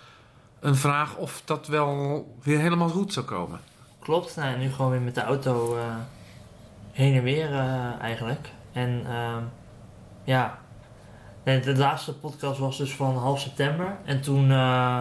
een 0.60 0.76
vraag 0.76 1.16
of 1.16 1.42
dat 1.44 1.66
wel 1.66 2.26
weer 2.42 2.58
helemaal 2.58 2.88
goed 2.88 3.12
zou 3.12 3.26
komen. 3.26 3.60
Klopt, 3.98 4.36
nou, 4.36 4.58
nu 4.58 4.72
gewoon 4.72 4.90
weer 4.90 5.00
met 5.00 5.14
de 5.14 5.22
auto 5.22 5.78
heen 6.92 7.14
en 7.14 7.22
weer 7.22 7.52
eigenlijk. 8.00 8.48
En 8.78 9.02
ehm, 9.06 9.42
ja, 10.24 10.58
Nee, 11.48 11.60
de 11.60 11.76
laatste 11.76 12.14
podcast 12.18 12.58
was 12.58 12.76
dus 12.76 12.94
van 12.94 13.16
half 13.16 13.40
september. 13.40 13.96
En 14.04 14.20
toen 14.20 14.50
eh, 14.50 15.00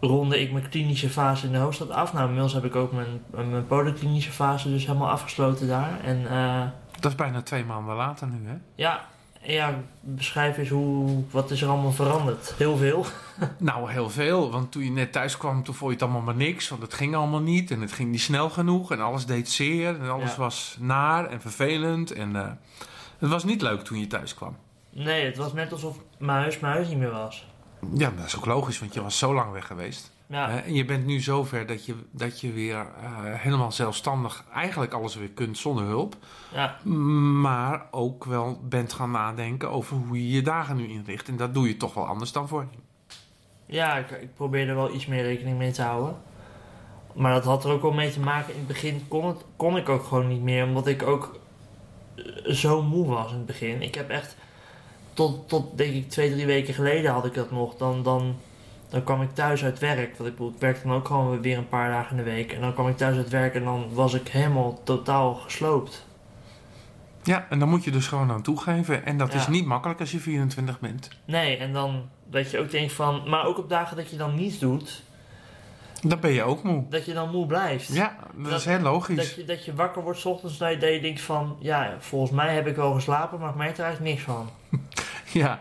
ronde 0.00 0.40
ik 0.40 0.52
mijn 0.52 0.68
klinische 0.68 1.08
fase 1.08 1.46
in 1.46 1.52
de 1.52 1.58
hoofdstad 1.58 1.90
af. 1.90 2.12
Nou, 2.12 2.24
inmiddels 2.24 2.52
heb 2.52 2.64
ik 2.64 2.76
ook 2.76 2.92
mijn, 2.92 3.22
mijn 3.30 3.66
polyklinische 3.66 4.30
fase 4.30 4.70
dus 4.70 4.86
helemaal 4.86 5.10
afgesloten 5.10 5.68
daar. 5.68 6.00
En 6.04 6.30
eh, 6.30 6.62
Dat 7.00 7.10
is 7.10 7.16
bijna 7.16 7.42
twee 7.42 7.64
maanden 7.64 7.94
later 7.94 8.26
nu, 8.26 8.48
hè? 8.48 8.54
ja, 8.74 9.00
Ja, 9.42 9.80
beschrijf 10.00 10.56
eens 10.58 10.68
hoe, 10.68 11.22
wat 11.30 11.50
is 11.50 11.62
er 11.62 11.68
allemaal 11.68 11.92
veranderd? 11.92 12.54
Heel 12.56 12.76
veel. 12.76 13.06
Nou, 13.58 13.90
heel 13.90 14.10
veel. 14.10 14.50
Want 14.50 14.72
toen 14.72 14.84
je 14.84 14.90
net 14.90 15.12
thuis 15.12 15.36
kwam, 15.36 15.62
toen 15.62 15.74
vond 15.74 15.90
je 15.90 15.96
het 15.96 16.02
allemaal 16.04 16.22
maar 16.34 16.34
niks. 16.46 16.68
Want 16.68 16.82
het 16.82 16.94
ging 16.94 17.14
allemaal 17.14 17.40
niet. 17.40 17.70
En 17.70 17.80
het 17.80 17.92
ging 17.92 18.10
niet 18.10 18.20
snel 18.20 18.50
genoeg. 18.50 18.92
En 18.92 19.00
alles 19.00 19.26
deed 19.26 19.48
zeer. 19.48 20.00
En 20.00 20.10
alles 20.10 20.30
Ja. 20.30 20.36
was 20.36 20.76
naar 20.80 21.26
en 21.26 21.40
vervelend. 21.40 22.12
En 22.12 22.36
eh, 22.36 22.50
het 23.18 23.30
was 23.30 23.44
niet 23.44 23.62
leuk 23.62 23.80
toen 23.82 23.98
je 23.98 24.06
thuis 24.06 24.34
kwam. 24.34 24.56
Nee, 24.90 25.24
het 25.24 25.36
was 25.36 25.52
net 25.52 25.72
alsof 25.72 25.96
mijn 26.18 26.38
huis 26.40 26.58
mijn 26.58 26.72
huis 26.74 26.88
niet 26.88 26.98
meer 26.98 27.10
was. 27.10 27.46
Ja, 27.94 28.10
dat 28.16 28.26
is 28.26 28.36
ook 28.36 28.46
logisch, 28.46 28.78
want 28.78 28.94
je 28.94 29.02
was 29.02 29.18
zo 29.18 29.34
lang 29.34 29.52
weg 29.52 29.66
geweest. 29.66 30.12
Ja, 30.30 30.62
en 30.62 30.74
je 30.74 30.84
bent 30.84 31.06
nu 31.06 31.20
zover 31.20 31.66
dat 31.66 31.86
je, 31.86 31.94
dat 32.10 32.40
je 32.40 32.52
weer 32.52 32.76
eh, 32.76 32.86
helemaal 33.22 33.72
zelfstandig 33.72 34.44
eigenlijk 34.54 34.92
alles 34.92 35.14
weer 35.14 35.30
kunt 35.30 35.58
zonder 35.58 35.84
hulp. 35.84 36.16
ja, 36.52 36.76
Maar 37.40 37.86
ook 37.90 38.24
wel 38.24 38.60
bent 38.68 38.92
gaan 38.92 39.10
nadenken 39.10 39.70
over 39.70 39.96
hoe 39.96 40.26
je 40.26 40.30
je 40.30 40.42
dagen 40.42 40.76
nu 40.76 40.88
inricht. 40.88 41.28
En 41.28 41.36
dat 41.36 41.54
doe 41.54 41.68
je 41.68 41.76
toch 41.76 41.94
wel 41.94 42.06
anders 42.06 42.32
dan 42.32 42.48
voorheen. 42.48 42.82
ja 43.66 43.96
ik, 43.96 44.10
ik 44.10 44.34
probeerde 44.34 44.74
wel 44.74 44.94
iets 44.94 45.06
meer 45.06 45.22
rekening 45.22 45.58
mee 45.58 45.72
te 45.72 45.82
houden. 45.82 46.16
Maar 47.12 47.34
dat 47.34 47.44
had 47.44 47.64
er 47.64 47.70
ook 47.70 47.82
wel 47.82 47.92
mee 47.92 48.10
te 48.10 48.20
maken. 48.20 48.52
In 48.52 48.58
het 48.58 48.68
begin 48.68 49.04
kon, 49.08 49.26
het, 49.26 49.44
kon 49.56 49.76
ik 49.76 49.88
ook 49.88 50.04
gewoon 50.04 50.28
niet 50.28 50.42
meer, 50.42 50.64
omdat 50.64 50.86
ik 50.86 51.02
ook 51.02 51.38
eh, 52.16 52.24
zo 52.52 52.82
moe 52.82 53.06
was 53.06 53.30
in 53.30 53.36
het 53.36 53.46
begin. 53.46 53.82
Ik 53.82 53.94
heb 53.94 54.10
echt, 54.10 54.36
tot, 55.12 55.48
tot 55.48 55.78
denk 55.78 55.94
ik 55.94 56.10
twee, 56.10 56.32
drie 56.32 56.46
weken 56.46 56.74
geleden 56.74 57.12
had 57.12 57.24
ik 57.24 57.34
dat 57.34 57.50
nog. 57.50 57.76
Dan, 57.76 58.02
dan, 58.02 58.36
dan 58.90 59.04
kwam 59.04 59.22
ik 59.22 59.30
thuis 59.34 59.64
uit 59.64 59.78
werk. 59.78 60.16
Want 60.16 60.28
ik, 60.30 60.36
bedoel, 60.36 60.52
ik 60.52 60.60
werkte 60.60 60.86
dan 60.86 60.96
ook 60.96 61.06
gewoon 61.06 61.42
weer 61.42 61.58
een 61.58 61.68
paar 61.68 61.90
dagen 61.90 62.10
in 62.10 62.24
de 62.24 62.30
week. 62.30 62.52
En 62.52 62.60
dan 62.60 62.72
kwam 62.74 62.88
ik 62.88 62.96
thuis 62.96 63.16
uit 63.16 63.28
werk 63.28 63.54
en 63.54 63.64
dan 63.64 63.88
was 63.92 64.14
ik 64.14 64.28
helemaal 64.28 64.80
totaal 64.84 65.34
gesloopt. 65.34 66.06
Ja, 67.22 67.46
en 67.50 67.58
dan 67.58 67.68
moet 67.68 67.84
je 67.84 67.90
dus 67.90 68.06
gewoon 68.06 68.30
aan 68.30 68.42
toegeven. 68.42 69.04
En 69.06 69.16
dat 69.18 69.32
Ja. 69.32 69.38
is 69.38 69.46
niet 69.48 69.66
makkelijk 69.66 70.00
als 70.00 70.10
je 70.10 70.18
24 70.18 70.80
bent. 70.80 71.08
Nee, 71.24 71.56
en 71.56 71.72
dan 71.72 72.08
dat 72.30 72.50
je 72.50 72.58
ook 72.58 72.70
denkt 72.70 72.92
van... 72.92 73.22
Maar 73.28 73.44
ook 73.46 73.58
op 73.58 73.68
dagen 73.68 73.96
dat 73.96 74.10
je 74.10 74.16
dan 74.16 74.34
niets 74.34 74.58
doet, 74.58 75.02
Dan 76.02 76.20
ben 76.20 76.32
je 76.32 76.42
ook 76.42 76.62
moe. 76.62 76.84
dat 76.88 77.04
je 77.04 77.12
dan 77.14 77.30
moe 77.30 77.46
blijft. 77.46 77.94
Ja, 77.94 78.16
dat, 78.36 78.50
Dat- 78.50 78.58
is 78.58 78.64
heel 78.64 78.74
Dat 78.82 78.92
logisch. 78.92 79.34
je, 79.34 79.44
dat 79.44 79.64
je 79.64 79.74
wakker 79.74 80.02
wordt 80.02 80.18
's 80.18 80.24
ochtends 80.24 80.58
dat 80.58 80.70
je, 80.70 80.76
dat 80.78 80.92
je 80.92 81.00
denkt 81.00 81.20
van... 81.20 81.56
Ja, 81.60 81.94
volgens 81.98 82.30
mij 82.32 82.54
heb 82.54 82.66
ik 82.66 82.76
wel 82.76 82.92
geslapen, 82.94 83.38
maar 83.38 83.48
ik 83.50 83.54
merk 83.56 83.78
er 83.78 83.84
eigenlijk 83.84 84.14
niks 84.14 84.24
van. 84.26 84.50
Ja, 85.32 85.60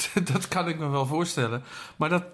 dat 0.32 0.48
kan 0.48 0.68
ik 0.68 0.78
me 0.78 0.88
wel 0.88 1.06
voorstellen. 1.06 1.62
Maar 1.96 2.08
dat 2.08 2.24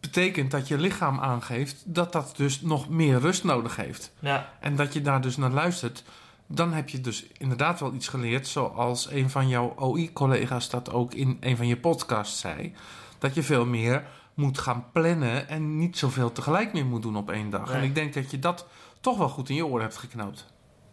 betekent 0.00 0.50
dat 0.50 0.68
je 0.68 0.78
lichaam 0.78 1.20
aangeeft 1.20 1.82
dat 1.84 2.12
dat 2.12 2.34
dus 2.36 2.60
nog 2.60 2.88
meer 2.88 3.18
rust 3.18 3.44
nodig 3.44 3.76
heeft. 3.76 4.12
Ja, 4.18 4.52
En 4.60 4.76
dat 4.76 4.92
je 4.92 5.00
daar 5.02 5.20
dus 5.20 5.36
naar 5.36 5.50
luistert. 5.50 6.04
Dan 6.46 6.72
heb 6.72 6.88
je 6.88 7.00
dus 7.00 7.26
inderdaad 7.38 7.80
wel 7.80 7.94
iets 7.94 8.08
geleerd, 8.08 8.46
zoals 8.46 9.10
een 9.10 9.30
van 9.30 9.48
jouw 9.48 9.74
OI-collega's 9.76 10.70
dat 10.70 10.92
ook 10.92 11.14
in 11.14 11.36
een 11.40 11.56
van 11.56 11.66
je 11.66 11.76
podcasts 11.76 12.40
zei. 12.40 12.74
Dat 13.18 13.34
je 13.34 13.42
veel 13.42 13.66
meer 13.66 14.04
moet 14.34 14.58
gaan 14.58 14.84
plannen 14.92 15.48
en 15.48 15.78
niet 15.78 15.98
zoveel 15.98 16.32
tegelijk 16.32 16.72
meer 16.72 16.86
moet 16.86 17.02
doen 17.02 17.16
op 17.16 17.30
één 17.30 17.50
dag. 17.50 17.66
Nee. 17.66 17.76
En 17.76 17.82
ik 17.82 17.94
denk 17.94 18.14
dat 18.14 18.30
je 18.30 18.38
dat 18.38 18.66
toch 19.00 19.18
wel 19.18 19.28
goed 19.28 19.48
in 19.48 19.54
je 19.54 19.66
oren 19.66 19.82
hebt 19.82 19.96
geknoopt. 19.96 20.46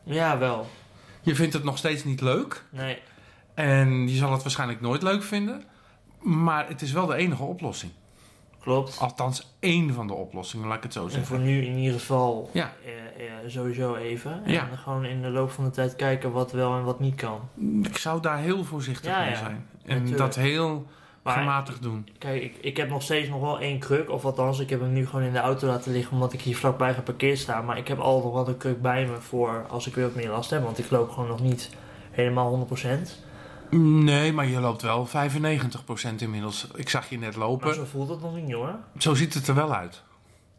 ja 0.03 0.37
wel. 0.37 0.67
Je 1.21 1.35
vindt 1.35 1.53
het 1.53 1.63
nog 1.63 1.77
steeds 1.77 2.03
niet 2.03 2.21
leuk. 2.21 2.63
Nee, 2.69 3.01
En 3.53 4.09
je 4.09 4.15
zal 4.15 4.31
het 4.31 4.41
waarschijnlijk 4.41 4.81
nooit 4.81 5.03
leuk 5.03 5.23
vinden. 5.23 5.63
Maar 6.23 6.67
het 6.67 6.81
is 6.81 6.91
wel 6.91 7.05
de 7.05 7.15
enige 7.15 7.43
oplossing. 7.43 7.91
klopt. 8.59 8.97
Althans, 8.99 9.55
één 9.59 9.93
van 9.93 10.07
de 10.07 10.13
oplossingen, 10.13 10.67
laat 10.67 10.77
ik 10.77 10.83
het 10.83 10.93
zo 10.93 11.03
En 11.03 11.09
zeggen. 11.09 11.27
voor 11.27 11.39
nu 11.45 11.65
in 11.65 11.77
ieder 11.77 11.99
geval 11.99 12.49
Ja. 12.53 12.73
eh, 12.85 13.25
eh, 13.25 13.31
sowieso 13.47 13.95
even. 13.95 14.41
En 14.45 14.51
Ja. 14.51 14.65
gewoon 14.75 15.05
in 15.05 15.21
de 15.21 15.29
loop 15.29 15.51
van 15.51 15.63
de 15.63 15.69
tijd 15.69 15.95
kijken 15.95 16.31
wat 16.31 16.51
wel 16.51 16.77
en 16.77 16.83
wat 16.83 16.99
niet 16.99 17.15
kan. 17.15 17.39
Ik 17.83 17.97
zou 17.97 18.21
daar 18.21 18.37
heel 18.37 18.63
voorzichtig 18.63 19.11
Ja, 19.11 19.25
mee 19.25 19.35
zijn. 19.35 19.67
En 19.85 19.93
Natuurlijk. 19.93 20.17
dat 20.17 20.35
heel 20.35 20.85
Maar 21.23 21.37
gematigd 21.37 21.81
doen. 21.81 22.07
Kijk, 22.17 22.43
ik, 22.43 22.57
ik 22.61 22.77
heb 22.77 22.89
nog 22.89 23.01
steeds 23.01 23.29
nog 23.29 23.41
wel 23.41 23.59
één 23.59 23.79
kruk. 23.79 24.09
Of 24.09 24.25
althans, 24.25 24.59
ik 24.59 24.69
heb 24.69 24.79
hem 24.79 24.93
nu 24.93 25.05
gewoon 25.05 25.25
in 25.25 25.33
de 25.33 25.39
auto 25.39 25.67
laten 25.67 25.91
liggen 25.91 26.13
omdat 26.13 26.33
ik 26.33 26.41
hier 26.41 26.55
vlakbij 26.57 26.93
geparkeerd 26.93 27.37
sta. 27.39 27.61
Maar 27.61 27.77
ik 27.77 27.87
heb 27.87 27.99
altijd 27.99 28.23
nog 28.23 28.33
wel 28.33 28.47
een 28.53 28.57
kruk 28.57 28.81
bij 28.81 29.05
me 29.05 29.15
voor 29.21 29.65
als 29.69 29.87
ik 29.87 29.95
weer 29.95 30.05
wat 30.05 30.15
meer 30.15 30.29
last 30.29 30.49
heb. 30.49 30.63
Want 30.63 30.79
ik 30.79 30.89
loop 30.91 31.09
gewoon 31.09 31.29
nog 31.29 31.41
niet 31.41 31.69
helemaal 32.11 32.67
100%. 32.69 33.19
Nee, 33.77 34.33
maar 34.33 34.45
je 34.47 34.59
loopt 34.59 34.81
wel 34.81 35.07
95% 35.07 35.09
inmiddels. 36.17 36.67
Ik 36.75 36.89
zag 36.89 37.09
je 37.09 37.17
net 37.17 37.35
Maar 37.35 37.47
lopen. 37.47 37.73
zo 37.75 37.85
voelt 37.85 38.09
het 38.09 38.21
nog 38.21 38.35
niet 38.35 38.53
hoor. 38.53 38.75
Zo 38.97 39.13
ziet 39.13 39.33
het 39.33 39.47
er 39.47 39.55
wel 39.55 39.73
uit. 39.75 40.03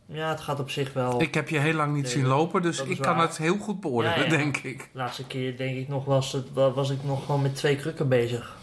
Ja, 0.07 0.29
het 0.29 0.41
gaat 0.41 0.61
op 0.61 0.71
zich 0.71 0.93
wel. 0.93 1.21
Ik 1.21 1.35
heb 1.35 1.49
je 1.49 1.59
heel 1.59 1.73
lang 1.75 1.95
niet 1.95 2.03
Nee, 2.03 2.13
zien 2.13 2.27
lopen, 2.27 2.63
dus 2.63 2.83
ik 2.83 3.01
kan 3.01 3.19
het 3.19 3.37
heel 3.39 3.57
goed 3.59 3.81
beoordelen, 3.81 4.19
Ja, 4.19 4.25
ja. 4.25 4.31
denk 4.31 4.57
ik. 4.57 4.79
De 4.79 4.99
laatste 4.99 5.27
keer 5.27 5.57
denk 5.57 5.77
ik 5.77 5.89
nog 5.89 6.05
was, 6.05 6.33
het, 6.33 6.53
wa- 6.53 6.71
was 6.73 6.91
ik 6.91 7.05
nog 7.05 7.25
gewoon 7.25 7.43
met 7.43 7.55
twee 7.57 7.77
krukken 7.77 8.09
bezig. 8.09 8.57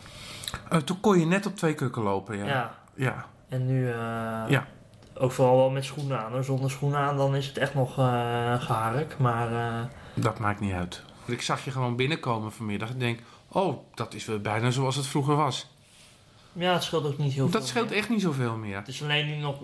Eh, 0.70 0.78
toen 0.80 1.00
kon 1.00 1.20
je 1.20 1.26
net 1.26 1.46
op 1.46 1.56
twee 1.56 1.74
kukken 1.74 2.02
lopen, 2.02 2.38
ja. 2.38 2.46
Ja. 2.46 2.76
Ja. 2.96 3.26
En 3.50 3.66
nu 3.66 3.88
eh, 3.88 3.94
Ja. 4.48 4.68
ook 5.14 5.32
vooral 5.32 5.58
wel 5.58 5.70
met 5.70 5.86
schoenen 5.86 6.20
aan. 6.20 6.32
hoor. 6.32 6.44
Zonder 6.44 6.72
schoenen 6.72 7.00
aan 7.00 7.18
dan 7.18 7.36
is 7.36 7.48
het 7.48 7.58
echt 7.58 7.74
nog 7.74 7.98
eh 7.98 8.62
gehark. 8.62 9.16
Maar 9.20 9.50
Dat 10.14 10.40
maakt 10.40 10.60
niet 10.60 10.74
uit. 10.74 11.04
Ik 11.26 11.42
zag 11.42 11.66
je 11.66 11.72
gewoon 11.72 11.96
binnenkomen 11.96 12.52
vanmiddag 12.52 12.90
en 12.90 12.98
denk... 13.00 13.20
Oh, 13.52 13.78
dat 13.94 14.14
is 14.14 14.26
weer 14.26 14.42
bijna 14.42 14.72
zoals 14.72 14.96
het 14.96 15.08
vroeger 15.08 15.36
was. 15.36 15.68
ja, 16.54 16.74
het 16.74 16.84
scheelt 16.84 17.06
ook 17.06 17.18
niet 17.18 17.34
heel 17.34 17.50
veel. 17.50 17.60
Dat 17.60 17.68
scheelt 17.68 17.90
meer. 17.90 17.98
echt 17.98 18.10
niet 18.10 18.22
zoveel 18.22 18.56
meer. 18.56 18.76
Het 18.76 18.88
is 18.88 19.02
alleen 19.04 19.26
nu 19.26 19.36
nog 19.36 19.56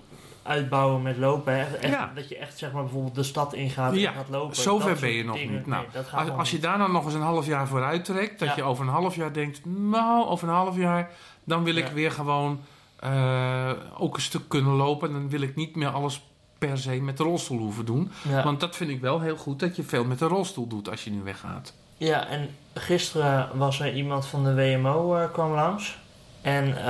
uitbouwen 0.44 1.01
met 1.01 1.17
lopen. 1.17 1.53
Hè. 1.53 1.63
Echt, 1.75 1.94
Ja. 1.94 2.12
Dat 2.15 2.29
je 2.29 2.38
echt 2.38 2.58
zeg 2.58 2.72
maar 2.72 2.84
bijvoorbeeld 2.84 3.15
de 3.15 3.24
stad 3.24 3.53
ingaat 3.53 3.96
Ja, 3.96 4.10
en 4.10 4.15
gaat 4.15 4.29
lopen. 4.29 4.56
Zover 4.56 4.89
Dat 4.89 5.00
ben 5.00 5.12
je 5.12 5.24
nog 5.24 5.36
dingen. 5.38 5.53
niet. 5.56 5.65
Nou, 5.65 5.82
Nee, 5.82 5.91
dat 6.03 6.13
als, 6.13 6.29
als 6.29 6.51
je 6.51 6.60
daar 6.60 6.77
dan 6.77 6.91
nog 6.91 7.06
eens 7.06 7.13
een 7.13 7.22
half 7.22 7.46
jaar 7.46 7.67
vooruit 7.67 8.06
trekt... 8.06 8.39
dat 8.39 8.48
Ja. 8.48 8.56
je 8.56 8.63
over 8.63 8.84
een 8.86 8.91
half 8.91 9.15
jaar 9.15 9.34
denkt... 9.34 9.65
Nou, 9.65 10.25
over 10.27 10.48
een 10.48 10.53
half 10.53 10.75
jaar... 10.77 11.12
dan 11.44 11.63
wil 11.63 11.75
ik 11.75 11.88
weer 11.88 12.12
gewoon 12.12 12.60
eh, 13.00 13.72
ook 13.98 14.15
een 14.15 14.22
stuk 14.22 14.50
kunnen 14.50 14.74
lopen. 14.74 15.08
En 15.08 15.13
dan 15.13 15.29
wil 15.29 15.41
ik 15.41 15.56
niet 15.56 15.75
meer 15.75 15.89
alles 15.89 16.22
per 16.58 16.77
se 16.77 17.01
met 17.01 17.17
de 17.17 17.24
rolstoel 17.24 17.60
hoeven 17.60 17.86
doen. 17.86 18.12
Want 18.44 18.60
dat 18.60 18.75
vind 18.75 18.89
ik 18.89 19.01
wel 19.01 19.22
heel 19.22 19.38
goed... 19.38 19.60
dat 19.60 19.75
je 19.75 19.84
veel 19.84 20.03
met 20.06 20.20
de 20.20 20.25
rolstoel 20.25 20.67
doet 20.67 20.89
als 20.89 21.03
je 21.03 21.10
nu 21.12 21.22
weggaat. 21.24 21.74
Ja, 21.98 22.27
en 22.27 22.50
gisteren 22.74 23.50
was 23.54 23.80
er 23.80 23.94
iemand 23.94 24.25
van 24.25 24.44
de 24.44 24.54
WMO 24.56 25.16
eh, 25.16 25.32
kwam 25.32 25.51
langs. 25.51 25.98
En 26.42 26.77
eh, 26.77 26.84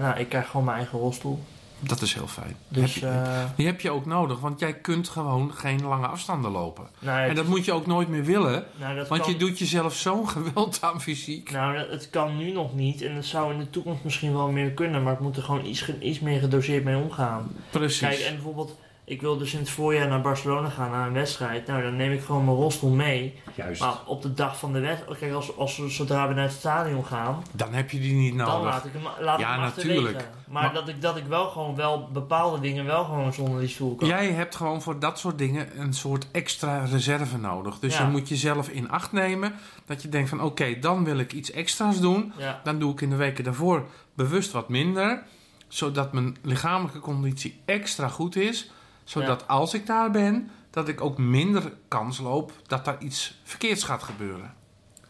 nou, 0.00 0.18
ik 0.18 0.28
krijg 0.28 0.46
gewoon 0.48 0.64
mijn 0.64 0.76
eigen 0.78 0.98
rolstoel. 0.98 1.42
Dat 1.84 2.00
is 2.02 2.14
heel 2.14 2.26
fijn. 2.26 2.56
Dus 2.68 2.94
heb 2.94 3.02
je, 3.02 3.08
eh, 3.08 3.44
die 3.56 3.66
heb 3.66 3.80
je 3.80 3.90
ook 3.90 4.06
nodig, 4.06 4.40
want 4.40 4.60
jij 4.60 4.72
kunt 4.74 5.08
gewoon 5.08 5.52
geen 5.54 5.84
lange 5.84 6.06
afstanden 6.06 6.50
lopen. 6.50 6.86
nou, 6.98 7.28
En 7.28 7.34
dat 7.34 7.46
moet 7.46 7.64
je 7.64 7.72
ook 7.72 7.86
nooit 7.86 8.08
meer 8.08 8.24
willen, 8.24 8.64
nou, 8.76 8.96
dat 8.96 9.08
want 9.08 9.22
kan, 9.22 9.32
je 9.32 9.38
doet 9.38 9.58
jezelf 9.58 9.94
zo'n 9.94 10.28
geweld 10.28 10.78
aan 10.82 11.00
fysiek. 11.00 11.50
Nou, 11.50 11.76
dat- 11.76 11.88
het 11.90 12.10
kan 12.10 12.36
nu 12.36 12.52
nog 12.52 12.74
niet. 12.74 13.02
En 13.02 13.14
het 13.14 13.26
zou 13.26 13.52
in 13.52 13.58
de 13.58 13.70
toekomst 13.70 14.04
misschien 14.04 14.32
wel 14.32 14.48
meer 14.50 14.70
kunnen. 14.70 15.02
Maar 15.02 15.12
ik 15.12 15.20
moet 15.20 15.36
er 15.36 15.42
gewoon 15.42 15.64
iets, 15.64 15.92
iets 16.00 16.20
meer 16.20 16.40
gedoseerd 16.40 16.84
mee 16.84 16.96
omgaan. 16.96 17.50
Precies. 17.70 18.00
Kijk, 18.08 18.18
en 18.20 18.34
bijvoorbeeld, 18.34 18.78
ik 19.04 19.20
wil 19.20 19.38
dus 19.38 19.52
in 19.52 19.58
het 19.58 19.70
voorjaar 19.70 20.08
naar 20.08 20.20
Barcelona 20.20 20.68
gaan, 20.68 20.90
naar 20.90 21.06
een 21.06 21.12
wedstrijd. 21.12 21.66
Nou, 21.66 21.82
dan 21.82 21.96
neem 21.96 22.12
ik 22.12 22.22
gewoon 22.22 22.44
mijn 22.44 22.56
rolstoel 22.56 22.90
mee. 22.90 23.40
Juist. 23.54 23.80
Maar 23.80 23.94
op 24.06 24.22
de 24.22 24.34
dag 24.34 24.58
van 24.58 24.72
de 24.72 24.80
wedstrijd, 24.80 25.18
kijk, 25.18 25.32
als, 25.32 25.56
als 25.56 25.76
we, 25.76 25.88
zodra 25.88 26.28
we 26.28 26.34
naar 26.34 26.44
het 26.44 26.52
stadion 26.52 27.04
gaan, 27.04 27.42
Dan 27.52 27.72
heb 27.72 27.90
je 27.90 28.00
die 28.00 28.14
niet 28.14 28.38
dan 28.38 28.46
nodig. 28.46 28.64
laat 28.64 28.84
ik 28.84 28.92
hem, 28.92 29.02
laat 29.24 29.40
Ja, 29.40 29.50
hem 29.52 29.60
natuurlijk. 29.60 30.28
Maar, 30.48 30.62
Maar- 30.62 30.74
dat, 30.74 30.88
ik, 30.88 31.02
dat 31.02 31.16
ik 31.16 31.24
wel 31.26 31.48
gewoon 31.48 31.74
wel 31.76 32.08
bepaalde 32.12 32.60
dingen 32.60 32.84
wel 32.84 33.04
gewoon 33.04 33.32
zonder 33.32 33.60
die 33.60 33.68
stoel 33.68 33.94
kan. 33.94 34.08
Jij 34.08 34.30
hebt 34.30 34.54
gewoon 34.56 34.82
voor 34.82 34.98
dat 34.98 35.18
soort 35.18 35.38
dingen 35.38 35.80
een 35.80 35.92
soort 35.94 36.26
extra 36.32 36.84
reserve 36.84 37.38
nodig. 37.38 37.78
Dus 37.78 37.96
Ja. 37.96 38.04
je 38.04 38.10
moet 38.10 38.28
jezelf 38.28 38.68
in 38.68 38.90
acht 38.90 39.12
nemen 39.12 39.54
dat 39.86 40.02
je 40.02 40.08
denkt 40.08 40.28
van 40.28 40.42
oké, 40.42 40.78
dan 40.78 41.04
wil 41.04 41.18
ik 41.18 41.32
iets 41.32 41.50
extra's 41.50 42.00
doen. 42.00 42.32
Ja, 42.38 42.60
Dan 42.64 42.78
doe 42.78 42.92
ik 42.92 43.00
in 43.00 43.10
de 43.10 43.16
weken 43.16 43.44
daarvoor 43.44 43.86
bewust 44.14 44.52
wat 44.52 44.68
minder. 44.68 45.22
Zodat 45.68 46.12
mijn 46.12 46.36
lichamelijke 46.42 46.98
conditie 46.98 47.60
extra 47.64 48.08
goed 48.08 48.36
is. 48.36 48.70
Zodat 49.12 49.48
als 49.48 49.74
ik 49.74 49.86
daar 49.86 50.10
ben, 50.10 50.50
dat 50.70 50.88
ik 50.88 51.00
ook 51.00 51.18
minder 51.18 51.72
kans 51.88 52.18
loop 52.18 52.52
dat 52.66 52.84
daar 52.84 52.96
iets 52.98 53.40
verkeerds 53.44 53.84
gaat 53.84 54.02
gebeuren. 54.02 54.54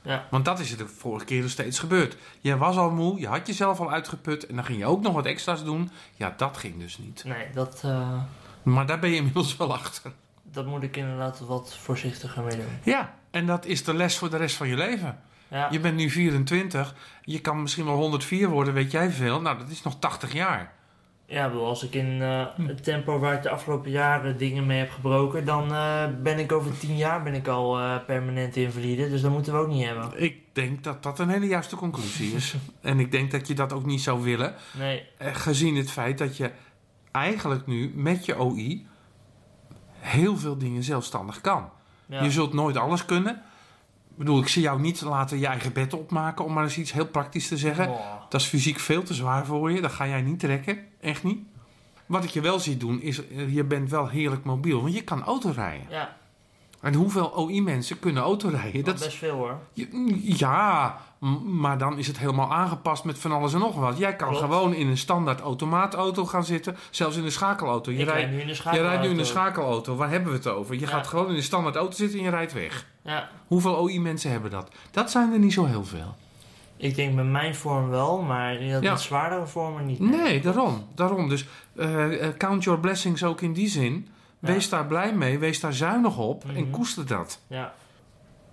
ja, 0.03 0.27
Want 0.31 0.45
dat 0.45 0.59
is 0.61 0.71
er 0.73 0.79
de 0.79 0.87
vorige 0.89 1.25
keer 1.25 1.41
nog 1.43 1.51
steeds 1.51 1.79
gebeurd. 1.79 2.17
Je 2.41 2.57
was 2.57 2.77
al 2.77 2.91
moe, 2.91 3.21
je 3.21 3.27
had 3.27 3.47
jezelf 3.47 3.81
al 3.81 3.91
uitgeput 3.93 4.47
en 4.47 4.55
dan 4.55 4.65
ging 4.65 4.79
je 4.79 4.87
ook 4.87 5.03
nog 5.03 5.13
wat 5.15 5.27
extra's 5.27 5.65
doen. 5.65 5.91
Ja, 6.17 6.35
dat 6.37 6.57
ging 6.57 6.79
dus 6.79 6.99
niet. 6.99 7.25
nee, 7.27 7.47
dat, 7.55 7.81
eh, 7.85 8.23
Maar 8.63 8.87
daar 8.87 8.99
ben 8.99 9.11
je 9.11 9.17
inmiddels 9.17 9.57
wel 9.57 9.73
achter. 9.73 10.13
dat 10.43 10.67
moet 10.67 10.83
ik 10.83 10.97
inderdaad 10.97 11.41
wat 11.41 11.77
voorzichtiger 11.77 12.43
mee 12.43 12.57
doen. 12.57 12.79
Ja, 12.83 13.15
en 13.31 13.47
dat 13.47 13.65
is 13.67 13.85
de 13.85 13.95
les 13.95 14.19
voor 14.19 14.31
de 14.31 14.37
rest 14.37 14.57
van 14.57 14.69
je 14.69 14.77
leven. 14.77 15.21
Ja, 15.49 15.69
Je 15.71 15.81
bent 15.81 15.97
nu 15.97 16.11
24, 16.11 16.95
je 17.23 17.41
kan 17.41 17.63
misschien 17.63 17.85
wel 17.85 17.97
104 17.97 18.49
worden, 18.49 18.75
weet 18.75 18.91
jij 18.91 19.11
veel. 19.11 19.41
Nou, 19.41 19.59
dat 19.59 19.69
is 19.69 19.83
nog 19.83 19.99
80 19.99 20.33
jaar. 20.33 20.73
Ja, 21.27 21.49
bedoel, 21.49 21.67
als 21.67 21.83
ik 21.83 21.95
in 21.95 22.23
eh, 22.23 22.47
Hm. 22.57 22.67
het 22.67 22.85
tempo 22.85 23.19
waar 23.19 23.35
ik 23.35 23.43
de 23.43 23.51
afgelopen 23.51 23.91
jaren 23.91 24.39
dingen 24.39 24.67
mee 24.67 24.79
heb 24.79 24.91
gebroken, 24.91 25.45
dan 25.45 25.73
eh, 25.75 26.05
ben 26.23 26.39
ik 26.39 26.53
over 26.53 26.79
tien 26.79 26.97
jaar 26.97 27.23
ben 27.23 27.35
ik 27.35 27.49
al 27.49 27.79
eh, 27.79 27.97
permanent 28.07 28.57
invalide. 28.57 29.09
Dus 29.09 29.21
dat 29.23 29.31
moeten 29.31 29.53
we 29.53 29.59
ook 29.59 29.69
niet 29.69 29.85
hebben. 29.87 30.23
Ik 30.23 30.37
denk 30.53 30.85
dat 30.85 31.03
dat 31.03 31.19
een 31.19 31.29
hele 31.29 31.47
juiste 31.47 31.77
conclusie 31.77 32.35
is. 32.35 32.55
en 32.81 33.01
ik 33.01 33.11
denk 33.11 33.31
dat 33.31 33.47
je 33.47 33.55
dat 33.55 33.73
ook 33.73 33.87
niet 33.87 34.01
zou 34.01 34.23
willen. 34.23 34.55
Nee, 34.79 35.03
gezien 35.19 35.77
het 35.77 35.91
feit 35.91 36.19
dat 36.19 36.37
je 36.37 36.51
eigenlijk 37.11 37.67
nu 37.67 37.93
met 37.95 38.25
je 38.25 38.39
OI 38.39 38.87
heel 39.99 40.37
veel 40.37 40.59
dingen 40.59 40.83
zelfstandig 40.83 41.41
kan. 41.41 41.71
ja. 42.07 42.23
Je 42.23 42.31
zult 42.31 42.53
nooit 42.53 42.77
alles 42.77 43.05
kunnen. 43.05 43.43
Ik 44.13 44.19
bedoel, 44.19 44.41
ik 44.41 44.49
zie 44.49 44.63
jou 44.63 44.81
niet 44.81 45.01
laten 45.01 45.39
je 45.39 45.47
eigen 45.47 45.73
bed 45.73 45.95
opmaken, 45.95 46.45
om 46.45 46.53
maar 46.53 46.65
eens 46.65 46.79
iets 46.79 46.93
heel 46.93 47.07
praktisch 47.07 47.49
te 47.49 47.57
zeggen. 47.57 47.89
Oh. 47.89 48.01
Dat 48.29 48.41
is 48.41 48.47
fysiek 48.47 48.79
veel 48.79 49.03
te 49.03 49.15
zwaar 49.15 49.47
voor 49.47 49.71
je. 49.73 49.81
Dat 49.81 49.93
ga 49.93 50.07
jij 50.09 50.23
niet 50.23 50.39
trekken. 50.39 50.79
Echt 51.01 51.23
niet. 51.23 51.39
Wat 52.07 52.25
ik 52.25 52.31
je 52.31 52.41
wel 52.41 52.59
zie 52.61 52.77
doen, 52.77 53.01
is 53.01 53.29
eh, 53.29 53.55
je 53.55 53.65
bent 53.65 53.91
wel 53.91 54.09
heerlijk 54.09 54.45
mobiel. 54.45 54.83
Want 54.83 54.95
je 54.95 55.03
kan 55.03 55.23
auto 55.25 55.51
rijden. 55.55 55.87
Ja, 55.91 56.17
En 56.81 56.95
hoeveel 56.95 57.37
OI-mensen 57.37 57.99
kunnen 57.99 58.23
auto 58.23 58.49
rijden? 58.49 58.85
dat 58.85 58.95
Dat, 58.99 59.05
best 59.07 59.17
veel 59.19 59.35
hoor. 59.35 59.59
ja, 60.23 60.99
m- 61.21 61.59
maar 61.61 61.79
dan 61.79 61.99
is 61.99 62.07
het 62.07 62.19
helemaal 62.19 62.53
aangepast 62.53 63.05
met 63.05 63.19
van 63.19 63.33
alles 63.33 63.53
en 63.53 63.59
nog 63.61 63.75
wat. 63.75 63.99
Jij 63.99 64.17
kan 64.17 64.29
Klopt. 64.29 64.43
gewoon 64.45 64.75
in 64.75 64.87
een 64.89 64.99
standaard 64.99 65.41
automaatauto 65.41 66.25
gaan 66.27 66.45
zitten. 66.45 66.77
Zelfs 66.91 67.17
in 67.17 67.25
een 67.25 67.33
schakelauto. 67.33 67.91
Je, 67.93 68.05
rijdt, 68.05 68.31
nu 68.31 68.41
in 68.41 68.47
je 68.49 68.55
schakelauto. 68.55 68.89
rijdt 68.89 69.03
nu 69.05 69.11
in 69.11 69.19
een 69.19 69.27
schakelauto. 69.27 69.97
Waar 69.97 70.11
hebben 70.11 70.31
we 70.31 70.37
het 70.37 70.47
over? 70.47 70.75
Je 70.75 70.81
Ja. 70.81 70.87
gaat 70.87 71.07
gewoon 71.07 71.29
in 71.29 71.35
een 71.37 71.43
standaard 71.43 71.77
auto 71.77 71.95
zitten 71.97 72.19
en 72.19 72.25
je 72.25 72.31
rijdt 72.31 72.53
weg. 72.53 72.87
Ja, 73.03 73.29
Hoeveel 73.47 73.77
OI-mensen 73.77 74.31
hebben 74.31 74.51
dat? 74.51 74.71
Dat 74.91 75.11
zijn 75.11 75.33
er 75.33 75.39
niet 75.39 75.53
zo 75.53 75.65
heel 75.65 75.85
veel. 75.85 76.15
ik 76.77 76.95
denk 76.95 77.15
met 77.15 77.27
mijn 77.27 77.55
vorm 77.55 77.89
wel, 77.89 78.23
maar 78.23 78.55
in 78.55 78.73
dat 78.73 78.83
Ja. 78.83 78.97
zwaardere 78.97 79.47
vormen 79.47 79.87
niet. 79.87 79.99
Nee, 79.99 80.41
daarom. 80.41 80.87
daarom. 80.95 81.29
Dus 81.29 81.47
eh, 81.77 82.27
eh, 82.27 82.37
count 82.37 82.65
your 82.65 82.81
blessings 82.81 83.25
ook 83.25 83.41
in 83.41 83.53
die 83.53 83.69
zin. 83.69 84.09
Ja. 84.39 84.49
Wees 84.53 84.69
daar 84.69 84.87
blij 84.87 85.15
mee, 85.15 85.39
wees 85.39 85.61
daar 85.61 85.73
zuinig 85.73 86.19
op 86.19 86.45
en 86.55 86.63
Mhm. 86.63 86.71
koester 86.71 87.07
dat. 87.07 87.41
Ja. 87.47 87.73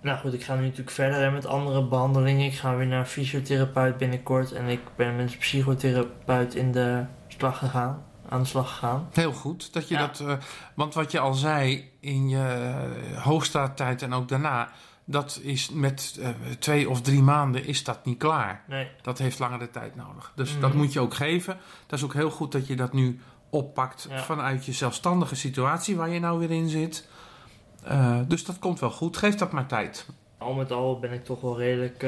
Nou 0.00 0.18
goed, 0.18 0.32
ik 0.32 0.42
ga 0.42 0.54
nu 0.54 0.62
natuurlijk 0.62 0.90
verder 0.90 1.20
hè, 1.20 1.30
met 1.30 1.46
andere 1.46 1.84
behandelingen. 1.84 2.46
Ik 2.46 2.54
ga 2.54 2.76
weer 2.76 2.86
naar 2.86 3.04
fysiotherapeut 3.06 3.96
binnenkort. 3.96 4.52
En 4.52 4.66
ik 4.68 4.80
ben 4.96 5.16
met 5.16 5.32
een 5.32 5.38
psychotherapeut 5.38 6.54
in 6.54 6.72
de 6.72 7.04
slag 7.28 7.58
gegaan. 7.58 8.02
Aan 8.30 8.40
de 8.42 8.48
slag 8.48 8.68
gegaan. 8.70 9.08
Heel 9.12 9.32
goed 9.32 9.72
dat 9.72 9.88
je 9.88 9.94
Ja. 9.94 10.00
dat. 10.06 10.20
eh, 10.20 10.32
want 10.74 10.94
wat 10.94 11.10
je 11.12 11.18
al 11.20 11.34
zei 11.34 11.90
in 12.00 12.28
je 12.28 13.14
hoogstaattijd 13.22 14.02
en 14.02 14.12
ook 14.12 14.28
daarna. 14.28 14.68
Dat 15.04 15.40
is 15.42 15.70
met 15.70 16.18
eh, 16.20 16.28
twee 16.58 16.90
of 16.90 17.00
drie 17.00 17.22
maanden 17.22 17.64
is 17.64 17.84
dat 17.84 18.04
niet 18.04 18.18
klaar. 18.18 18.64
Nee, 18.68 18.88
Dat 19.02 19.18
heeft 19.18 19.38
langere 19.38 19.70
tijd 19.70 19.96
nodig. 19.96 20.32
Dus 20.34 20.52
Mhm. 20.52 20.60
dat 20.60 20.74
moet 20.74 20.92
je 20.92 21.00
ook 21.00 21.14
geven. 21.14 21.58
Dat 21.86 21.98
is 21.98 22.04
ook 22.04 22.14
heel 22.14 22.30
goed 22.30 22.52
dat 22.52 22.66
je 22.66 22.76
dat 22.76 22.92
nu 22.92 23.20
oppakt 23.50 24.06
Ja. 24.10 24.22
vanuit 24.22 24.64
je 24.64 24.72
zelfstandige 24.72 25.34
situatie 25.36 25.96
waar 25.96 26.08
je 26.08 26.20
nou 26.20 26.38
weer 26.38 26.50
in 26.50 26.68
zit. 26.68 27.08
Eh, 27.84 28.18
dus 28.26 28.44
dat 28.44 28.58
komt 28.58 28.80
wel 28.80 28.90
goed. 28.90 29.16
Geef 29.16 29.34
dat 29.34 29.52
maar 29.52 29.66
tijd. 29.66 30.06
al 30.38 30.52
met 30.54 30.72
al 30.72 30.98
ben 30.98 31.12
ik 31.12 31.24
toch 31.24 31.40
wel 31.40 31.58
redelijk... 31.58 32.02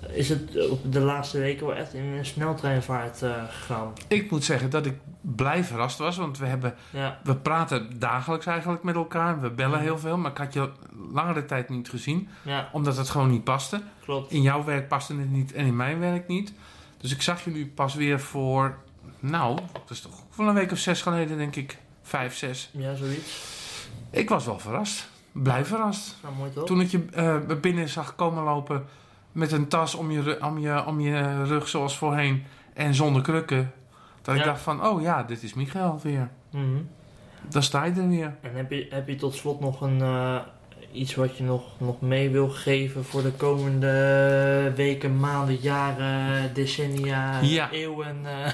eh, 0.00 0.16
is 0.16 0.28
het 0.28 0.68
op 0.70 0.92
de 0.92 1.00
laatste 1.00 1.38
weken 1.38 1.66
wel 1.66 1.76
echt 1.76 1.94
in 1.94 2.04
een 2.04 2.26
sneltreinvaart 2.26 3.22
eh, 3.22 3.30
gegaan. 3.48 3.92
Ik 4.08 4.30
moet 4.30 4.44
zeggen 4.44 4.70
dat 4.70 4.86
ik 4.86 4.94
blij 5.20 5.64
verrast 5.64 5.98
was. 5.98 6.16
Want 6.16 6.38
we, 6.38 6.46
hebben, 6.46 6.74
Ja, 6.90 7.18
we 7.24 7.36
praten 7.36 7.98
dagelijks 7.98 8.46
eigenlijk 8.46 8.82
met 8.82 8.94
elkaar. 8.94 9.40
We 9.40 9.50
bellen 9.50 9.70
Mhm. 9.78 9.82
heel 9.82 9.98
veel. 9.98 10.16
Maar 10.16 10.30
ik 10.30 10.36
had 10.38 10.52
je 10.52 10.70
langere 11.12 11.44
tijd 11.44 11.68
niet 11.68 11.88
gezien. 11.88 12.28
ja, 12.42 12.68
Omdat 12.72 12.96
het 12.96 13.08
gewoon 13.10 13.30
niet 13.30 13.44
paste. 13.44 13.82
klopt. 14.04 14.32
In 14.32 14.42
jouw 14.42 14.64
werk 14.64 14.88
paste 14.88 15.16
het 15.16 15.30
niet 15.30 15.52
en 15.52 15.66
in 15.66 15.76
mijn 15.76 15.98
werk 15.98 16.28
niet. 16.28 16.52
Dus 16.98 17.12
ik 17.12 17.22
zag 17.22 17.44
je 17.44 17.50
nu 17.50 17.66
pas 17.74 17.94
weer 17.94 18.20
voor... 18.20 18.78
Nou, 19.20 19.58
dat 19.72 19.90
is 19.90 20.00
toch 20.00 20.22
van 20.30 20.48
een 20.48 20.54
week 20.54 20.72
of 20.72 20.78
zes 20.78 21.02
geleden 21.02 21.38
denk 21.38 21.56
ik. 21.56 21.78
Vijf, 22.02 22.36
zes. 22.36 22.70
Ja, 22.72 22.94
zoiets. 22.94 23.42
Ik 24.10 24.28
was 24.28 24.44
wel 24.44 24.58
verrast. 24.58 25.08
Blij 25.32 25.64
verrast. 25.64 26.16
Nou, 26.22 26.34
mooi 26.34 26.50
toch? 26.52 26.66
Toen 26.66 26.80
ik 26.80 26.90
je 26.90 27.04
eh, 27.12 27.36
binnen 27.60 27.88
zag 27.88 28.14
komen 28.14 28.44
lopen 28.44 28.84
met 29.32 29.52
een 29.52 29.68
tas 29.68 29.94
om 29.94 30.10
je, 30.10 30.38
om, 30.44 30.58
je, 30.58 30.84
om 30.86 31.00
je 31.00 31.44
rug 31.44 31.68
zoals 31.68 31.96
voorheen 31.96 32.44
en 32.74 32.94
zonder 32.94 33.22
krukken. 33.22 33.72
Dat 34.22 34.34
ik 34.34 34.44
dacht 34.44 34.60
van, 34.60 34.86
oh 34.86 35.02
ja, 35.02 35.22
dit 35.22 35.42
is 35.42 35.54
Michael 35.54 36.00
weer. 36.02 36.28
Mhm. 36.50 36.64
Dan 37.48 37.62
sta 37.62 37.84
je 37.84 37.92
er 37.92 38.08
weer. 38.08 38.34
En 38.40 38.54
heb 38.54 38.70
je, 38.70 38.86
heb 38.90 39.08
je 39.08 39.14
tot 39.14 39.34
slot 39.34 39.60
nog 39.60 39.80
een, 39.80 40.00
eh, 40.00 40.36
iets 40.92 41.14
wat 41.14 41.36
je 41.36 41.44
nog, 41.44 41.62
nog 41.80 42.00
mee 42.00 42.30
wil 42.30 42.48
geven 42.48 43.04
voor 43.04 43.22
de 43.22 43.30
komende 43.32 44.72
weken, 44.76 45.20
maanden, 45.20 45.56
jaren, 45.60 46.54
decennia, 46.54 47.40
Ja. 47.40 47.70
eeuwen? 47.70 48.16
eh, 48.26 48.52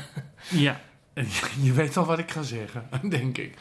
Ja. 0.50 0.80
Je 1.62 1.72
weet 1.72 1.96
al 1.96 2.04
wat 2.04 2.18
ik 2.18 2.30
ga 2.30 2.42
zeggen, 2.42 2.88
denk 3.10 3.38
ik. 3.38 3.54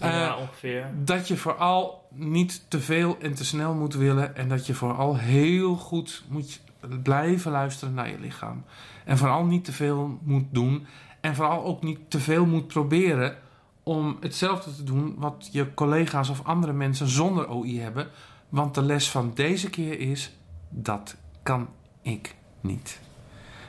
ja, 0.00 0.28
Eh, 0.34 0.36
ongeveer. 0.40 0.86
dat 0.94 1.28
je 1.28 1.36
vooral 1.36 2.08
niet 2.14 2.62
te 2.68 2.80
veel 2.80 3.16
en 3.20 3.34
te 3.34 3.44
snel 3.44 3.74
moet 3.74 3.94
willen. 3.94 4.36
En 4.36 4.48
dat 4.48 4.66
je 4.66 4.74
vooral 4.74 5.16
heel 5.16 5.74
goed 5.76 6.24
moet 6.28 6.60
blijven 7.02 7.50
luisteren 7.50 7.94
naar 7.94 8.10
je 8.10 8.20
lichaam. 8.20 8.64
En 9.04 9.18
vooral 9.18 9.44
niet 9.44 9.64
te 9.64 9.72
veel 9.72 10.18
moet 10.22 10.46
doen. 10.50 10.86
En 11.20 11.34
vooral 11.34 11.64
ook 11.64 11.82
niet 11.82 11.98
te 12.08 12.20
veel 12.20 12.46
moet 12.46 12.66
proberen 12.66 13.36
om 13.82 14.16
hetzelfde 14.20 14.74
te 14.74 14.84
doen 14.84 15.14
wat 15.18 15.48
je 15.52 15.74
collega's 15.74 16.28
of 16.28 16.44
andere 16.44 16.72
mensen 16.72 17.08
zonder 17.08 17.48
OI 17.48 17.80
hebben. 17.80 18.08
Want 18.48 18.74
de 18.74 18.82
les 18.82 19.10
van 19.10 19.30
deze 19.34 19.70
keer 19.70 20.00
is: 20.00 20.32
dat 20.68 21.16
kan 21.42 21.68
ik 22.02 22.34
niet. 22.60 23.00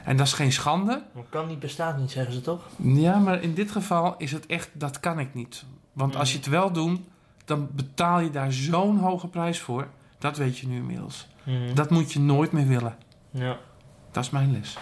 En 0.04 0.18
dat 0.18 0.28
is 0.28 0.34
geen 0.34 0.52
schande. 0.52 1.04
Kan 1.30 1.48
niet, 1.48 1.60
bestaat 1.60 1.98
niet, 1.98 2.12
zeggen 2.12 2.34
ze 2.34 2.42
toch? 2.42 2.62
Ja, 2.76 3.18
maar 3.18 3.42
in 3.42 3.54
dit 3.54 3.72
geval 3.72 4.16
is 4.18 4.32
het 4.32 4.46
echt, 4.46 4.70
dat 4.74 5.00
kan 5.00 5.20
ik 5.20 5.34
niet. 5.34 5.66
Want 5.94 6.16
als 6.16 6.32
je 6.32 6.38
het 6.38 6.48
wel 6.48 6.72
doet, 6.72 7.00
dan 7.46 7.70
betaal 7.72 8.20
je 8.20 8.30
daar 8.30 8.52
zo'n 8.54 8.98
hoge 8.98 9.28
prijs 9.28 9.60
voor. 9.60 9.88
Dat 10.18 10.38
weet 10.38 10.58
je 10.58 10.68
nu 10.68 10.76
inmiddels. 10.76 11.28
Mhm. 11.48 11.74
Dat 11.74 11.90
moet 11.90 12.14
je 12.14 12.20
nooit 12.20 12.52
meer 12.52 12.68
willen. 12.68 12.98
Ja. 13.32 13.60
Dat 14.12 14.24
is 14.24 14.30
mijn 14.30 14.52
les. 14.52 14.78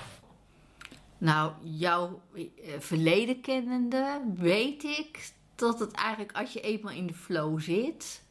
Nou, 1.17 1.51
jouw 1.63 2.21
eh, 2.33 2.43
verleden 2.79 3.41
kennende 3.41 4.21
weet 4.35 4.83
ik 4.83 5.33
dat 5.55 5.79
het 5.79 5.91
eigenlijk 5.91 6.37
als 6.37 6.53
je 6.53 6.61
eenmaal 6.61 6.93
in 6.93 7.07
de 7.07 7.13
flow 7.13 7.61
zit, 7.61 8.23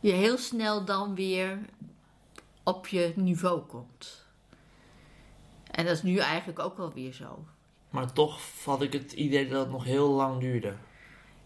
je 0.00 0.12
heel 0.12 0.38
snel 0.38 0.84
dan 0.84 1.14
weer 1.14 1.58
op 2.62 2.86
je 2.86 3.12
niveau 3.16 3.60
komt. 3.60 4.26
En 5.70 5.84
dat 5.84 5.94
is 5.94 6.02
nu 6.02 6.16
eigenlijk 6.16 6.58
ook 6.58 6.76
wel 6.76 6.92
weer 6.92 7.12
zo. 7.12 7.44
Maar 7.90 8.12
toch 8.12 8.40
had 8.64 8.82
ik 8.82 8.92
het 8.92 9.12
idee 9.12 9.48
dat 9.48 9.60
het 9.60 9.70
nog 9.70 9.84
heel 9.84 10.08
lang 10.08 10.40
duurde. 10.40 10.74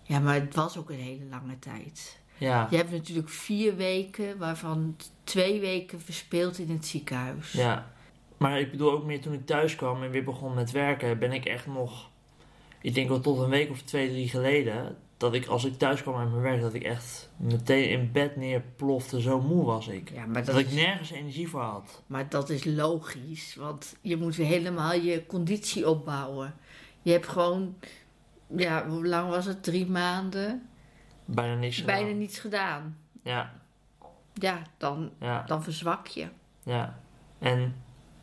Ja, 0.03 0.19
maar 0.19 0.35
het 0.35 0.55
was 0.55 0.77
ook 0.77 0.91
een 0.91 0.97
hele 0.97 1.25
lange 1.25 1.59
tijd. 1.59 2.21
Ja, 2.43 2.67
Je 2.71 2.77
hebt 2.77 2.91
natuurlijk 2.91 3.29
vier 3.29 3.77
weken, 3.77 4.39
waarvan 4.39 4.97
twee 5.25 5.61
weken 5.61 6.01
verspeeld 6.01 6.59
in 6.59 6.71
het 6.71 6.87
ziekenhuis. 6.87 7.53
ja. 7.53 7.91
Maar 8.37 8.61
ik 8.61 8.71
bedoel 8.71 8.93
ook 8.93 9.05
meer 9.05 9.21
toen 9.21 9.33
ik 9.33 9.47
thuis 9.47 9.75
kwam 9.77 10.03
en 10.03 10.11
weer 10.11 10.25
begon 10.25 10.55
met 10.55 10.71
werken, 10.71 11.19
ben 11.19 11.33
ik 11.33 11.45
echt 11.45 11.67
nog... 11.67 12.11
Ik 12.81 12.95
denk 12.95 13.09
wel 13.09 13.21
tot 13.21 13.39
een 13.39 13.49
week 13.49 13.71
of 13.71 13.83
twee, 13.83 14.09
drie 14.09 14.29
geleden, 14.29 14.97
dat 15.17 15.35
ik 15.35 15.47
als 15.47 15.65
ik 15.65 15.79
thuis 15.79 16.03
kwam 16.03 16.17
uit 16.17 16.31
mijn 16.31 16.43
werk, 16.43 16.61
dat 16.61 16.75
ik 16.75 16.83
echt 16.83 17.31
meteen 17.37 17.89
in 17.91 18.13
bed 18.13 18.37
neerplofte, 18.37 19.21
zo 19.21 19.41
moe 19.41 19.65
was 19.65 19.89
ik. 19.89 20.11
Ja, 20.11 20.27
maar 20.27 20.45
Dat 20.45 20.55
dat, 20.55 20.59
ik 20.65 20.73
nergens 20.73 21.11
energie 21.11 21.49
voor 21.49 21.61
had. 21.61 22.03
maar 22.07 22.29
dat 22.29 22.51
is 22.51 22.65
logisch, 22.65 23.55
want 23.55 23.97
je 24.01 24.17
moet 24.17 24.37
helemaal 24.37 24.93
je 24.95 25.27
conditie 25.27 25.89
opbouwen. 25.89 26.55
Je 27.03 27.13
hebt 27.13 27.29
gewoon, 27.29 27.75
ja, 28.57 28.89
hoe 28.89 29.07
lang 29.07 29.29
was 29.29 29.45
het? 29.47 29.63
Drie 29.63 29.87
maanden? 29.87 30.69
Bijna 31.25 31.55
niks 31.55 31.77
gedaan. 31.81 31.95
Bijna 31.97 32.19
niets 32.19 32.39
gedaan. 32.39 32.97
Ja, 33.23 33.53
Ja, 34.35 34.63
dan, 34.77 35.11
ja, 35.21 35.43
dan 35.43 35.63
verzwak 35.63 36.07
je. 36.07 36.27
ja. 36.63 36.99
En 37.39 37.75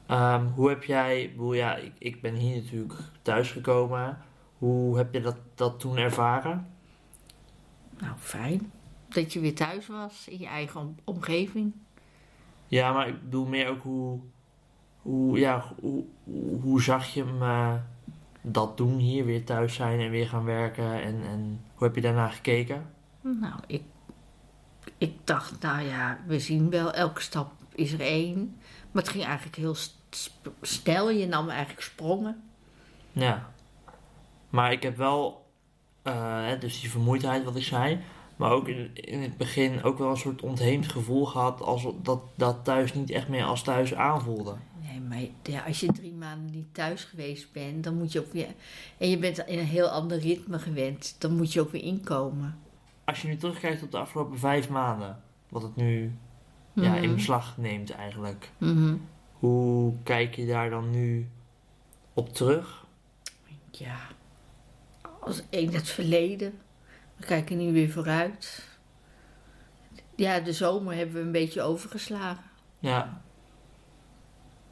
ehm, 0.05 0.45
hoe 0.45 0.69
heb 0.69 0.83
jij... 0.83 1.23
ik 1.23 1.31
bedoel, 1.31 1.53
ja, 1.53 1.75
ik, 1.75 1.93
ik 1.97 2.21
ben 2.21 2.35
hier 2.35 2.55
natuurlijk 2.63 2.93
thuisgekomen. 3.21 4.17
Hoe 4.57 4.97
heb 4.97 5.13
je 5.13 5.21
dat, 5.21 5.37
dat 5.55 5.79
toen 5.79 5.97
ervaren? 5.97 6.67
Nou, 7.99 8.13
fijn. 8.17 8.71
Dat 9.09 9.33
je 9.33 9.39
weer 9.39 9.55
thuis 9.55 9.87
was 9.87 10.27
in 10.27 10.39
je 10.39 10.45
eigen 10.47 10.79
om- 10.79 10.95
omgeving. 11.03 11.73
Ja, 12.67 12.93
maar 12.93 13.07
ik 13.07 13.23
bedoel 13.23 13.45
meer 13.45 13.67
ook 13.69 13.81
hoe... 13.83 14.19
Hoe, 15.01 15.39
ja, 15.39 15.63
hoe, 15.81 16.05
hoe, 16.23 16.61
hoe 16.61 16.81
zag 16.81 17.13
je 17.13 17.23
me 17.23 17.79
dat 18.41 18.77
doen 18.77 18.97
hier, 18.97 19.25
weer 19.25 19.45
thuis 19.45 19.73
zijn 19.73 19.99
en 19.99 20.09
weer 20.09 20.27
gaan 20.27 20.45
werken? 20.45 21.01
En, 21.01 21.23
en 21.23 21.61
hoe 21.73 21.87
heb 21.87 21.95
je 21.95 22.01
daarna 22.01 22.27
gekeken? 22.27 22.89
Nou, 23.21 23.53
ik, 23.67 23.83
ik 24.97 25.13
dacht, 25.23 25.61
nou 25.61 25.81
ja, 25.81 26.19
we 26.27 26.39
zien 26.39 26.69
wel, 26.69 26.93
elke 26.93 27.21
stap 27.21 27.51
is 27.75 27.93
er 27.93 28.01
één. 28.01 28.57
Maar 28.91 29.03
het 29.03 29.11
ging 29.11 29.25
eigenlijk 29.25 29.55
heel 29.55 29.75
snel. 30.61 31.09
Je 31.09 31.27
nam 31.27 31.49
eigenlijk 31.49 31.81
sprongen. 31.81 32.41
Ja. 33.11 33.51
Maar 34.49 34.71
ik 34.71 34.83
heb 34.83 34.97
wel, 34.97 35.45
eh, 36.01 36.47
dus 36.59 36.81
die 36.81 36.89
vermoeidheid 36.89 37.43
wat 37.43 37.55
ik 37.55 37.63
zei, 37.63 37.99
maar 38.35 38.51
ook 38.51 38.67
in, 38.67 38.91
in 38.93 39.21
het 39.21 39.37
begin 39.37 39.83
ook 39.83 39.97
wel 39.97 40.09
een 40.09 40.17
soort 40.17 40.41
ontheemd 40.41 40.87
gevoel 40.87 41.25
gehad 41.25 41.61
als 41.61 41.87
dat 42.01 42.21
dat 42.35 42.63
thuis 42.63 42.93
niet 42.93 43.09
echt 43.09 43.27
meer 43.27 43.43
als 43.43 43.63
thuis 43.63 43.93
aanvoelde. 43.95 44.55
Nee, 45.07 45.31
maar 45.43 45.53
ja, 45.53 45.63
als 45.65 45.79
je 45.79 45.91
drie 45.91 46.13
maanden 46.13 46.51
niet 46.51 46.73
thuis 46.73 47.03
geweest 47.03 47.51
bent, 47.51 47.83
dan 47.83 47.97
moet 47.97 48.11
je 48.11 48.19
ook 48.19 48.31
weer... 48.33 48.47
En 48.97 49.09
je 49.09 49.17
bent 49.17 49.37
in 49.37 49.59
een 49.59 49.65
heel 49.65 49.87
ander 49.87 50.17
ritme 50.19 50.59
gewend. 50.59 51.15
Dan 51.19 51.35
moet 51.35 51.53
je 51.53 51.61
ook 51.61 51.71
weer 51.71 51.83
inkomen. 51.83 52.59
Als 53.05 53.21
je 53.21 53.27
nu 53.27 53.37
terugkijkt 53.37 53.83
op 53.83 53.91
de 53.91 53.97
afgelopen 53.97 54.39
vijf 54.39 54.69
maanden, 54.69 55.21
wat 55.49 55.61
het 55.61 55.75
nu 55.75 56.13
ja, 56.73 56.95
in 56.95 57.03
Mhm. 57.05 57.15
beslag 57.15 57.57
neemt 57.57 57.89
eigenlijk, 57.91 58.51
Mhm. 58.57 58.95
hoe 59.33 59.93
kijk 60.03 60.35
je 60.35 60.45
daar 60.45 60.69
dan 60.69 60.89
nu 60.89 61.27
op 62.13 62.33
terug? 62.33 62.85
Ja, 63.71 63.97
als 65.19 65.43
in 65.49 65.73
het 65.73 65.87
verleden. 65.89 66.53
We 67.15 67.25
kijken 67.25 67.57
nu 67.57 67.71
weer 67.73 67.89
vooruit. 67.89 68.67
Ja, 70.15 70.39
de 70.39 70.53
zomer 70.53 70.95
hebben 70.95 71.15
we 71.15 71.21
een 71.21 71.31
beetje 71.31 71.61
overgeslagen. 71.61 72.43
Ja. 72.79 73.21